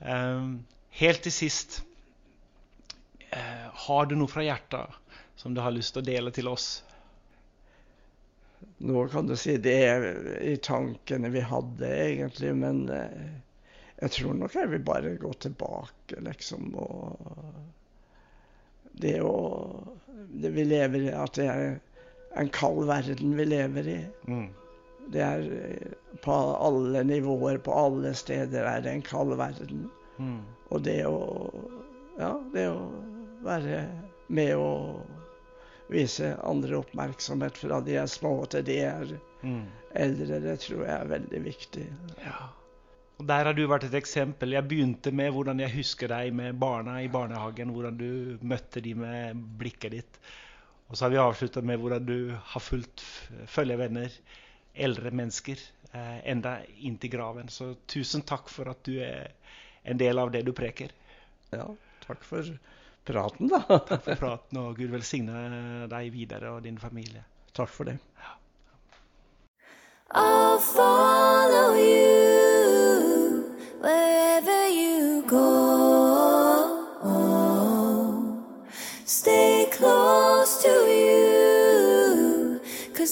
Um, 0.04 0.56
helt 0.98 1.22
til 1.24 1.32
sist 1.32 1.78
uh, 3.30 3.68
Har 3.86 4.08
du 4.10 4.16
noe 4.18 4.28
fra 4.28 4.42
hjertet 4.44 4.98
som 5.38 5.54
du 5.54 5.62
har 5.62 5.72
lyst 5.74 5.94
til 5.94 6.02
å 6.02 6.08
dele 6.08 6.32
til 6.34 6.50
oss? 6.50 6.68
Nå 8.84 9.06
kan 9.12 9.28
du 9.28 9.36
si 9.38 9.56
det 9.62 9.74
er 9.86 10.06
i 10.42 10.56
tankene 10.62 11.30
vi 11.32 11.42
hadde, 11.44 11.88
egentlig. 11.88 12.52
Men 12.58 12.84
uh, 12.90 13.32
jeg 14.02 14.16
tror 14.18 14.36
nok 14.38 14.58
jeg 14.58 14.72
vil 14.74 14.84
bare 14.84 15.16
gå 15.20 15.32
tilbake, 15.46 16.20
liksom. 16.26 16.74
Og 16.76 17.83
det 19.02 19.18
å 19.22 19.34
det 20.34 20.50
vi 20.54 20.64
lever 20.66 21.08
i, 21.08 21.10
At 21.14 21.36
det 21.38 21.46
er 21.50 21.78
en 22.38 22.48
kald 22.54 22.86
verden 22.88 23.36
vi 23.38 23.44
lever 23.46 23.88
i. 23.88 23.98
Mm. 24.26 24.48
Det 25.14 25.22
er 25.22 25.44
eh, 25.58 25.92
på 26.24 26.34
alle 26.34 27.04
nivåer, 27.06 27.58
på 27.62 27.74
alle 27.74 28.14
steder 28.18 28.66
er 28.66 28.82
det 28.82 28.94
en 28.94 29.04
kald 29.06 29.36
verden. 29.38 29.88
Mm. 30.18 30.40
Og 30.70 30.82
det 30.86 31.00
å 31.06 31.18
Ja, 32.14 32.30
det 32.54 32.68
å 32.70 32.82
være 33.42 33.80
med 34.30 34.52
og 34.56 35.02
vise 35.90 36.36
andre 36.46 36.78
oppmerksomhet 36.78 37.58
fra 37.58 37.80
de 37.84 37.96
er 37.98 38.06
små 38.10 38.36
til 38.50 38.62
de 38.66 38.78
er 38.86 39.16
Mm. 39.44 39.66
eldre, 39.92 40.38
det 40.40 40.54
tror 40.62 40.86
jeg 40.86 40.94
er 40.94 41.08
veldig 41.10 41.40
viktig. 41.44 41.82
Ja. 42.24 42.48
Og 43.18 43.26
Der 43.28 43.46
har 43.46 43.54
du 43.54 43.62
vært 43.70 43.86
et 43.86 43.94
eksempel. 43.94 44.56
Jeg 44.56 44.66
begynte 44.68 45.12
med 45.14 45.30
hvordan 45.34 45.60
jeg 45.62 45.74
husker 45.76 46.10
deg 46.10 46.34
med 46.34 46.58
barna 46.58 46.96
i 47.02 47.10
barnehagen. 47.10 47.70
Hvordan 47.74 47.98
du 48.00 48.38
møtte 48.42 48.82
de 48.82 48.94
med 48.98 49.44
blikket 49.60 49.94
ditt. 49.94 50.18
Og 50.88 50.96
så 50.96 51.06
har 51.06 51.14
vi 51.14 51.20
avslutta 51.22 51.62
med 51.62 51.78
hvordan 51.80 52.04
du 52.06 52.34
har 52.34 52.62
fulgt 52.62 53.04
følgevenner, 53.50 54.12
eldre 54.74 55.10
mennesker, 55.14 55.62
eh, 55.92 56.18
enda 56.30 56.58
inntil 56.76 57.14
graven. 57.14 57.48
Så 57.48 57.76
tusen 57.86 58.26
takk 58.26 58.50
for 58.50 58.70
at 58.74 58.82
du 58.84 58.98
er 58.98 59.30
en 59.84 59.98
del 59.98 60.18
av 60.18 60.32
det 60.34 60.42
du 60.46 60.52
preker. 60.52 60.90
Ja, 61.54 61.68
takk 62.06 62.26
for 62.26 62.50
praten, 63.06 63.48
da. 63.52 63.62
Takk 63.88 64.04
for 64.10 64.20
praten, 64.26 64.58
og 64.58 64.76
Gud 64.80 64.90
velsigne 64.90 65.86
deg 65.90 66.10
videre 66.12 66.56
og 66.56 66.64
din 66.66 66.78
familie. 66.78 67.24
takk 67.54 67.70
for 67.70 67.84
det. 67.86 67.98
I'll 70.10 70.58
fall 70.58 72.23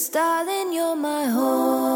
darling, 0.09 0.73
you're 0.73 0.95
my 0.95 1.25
home. 1.25 1.92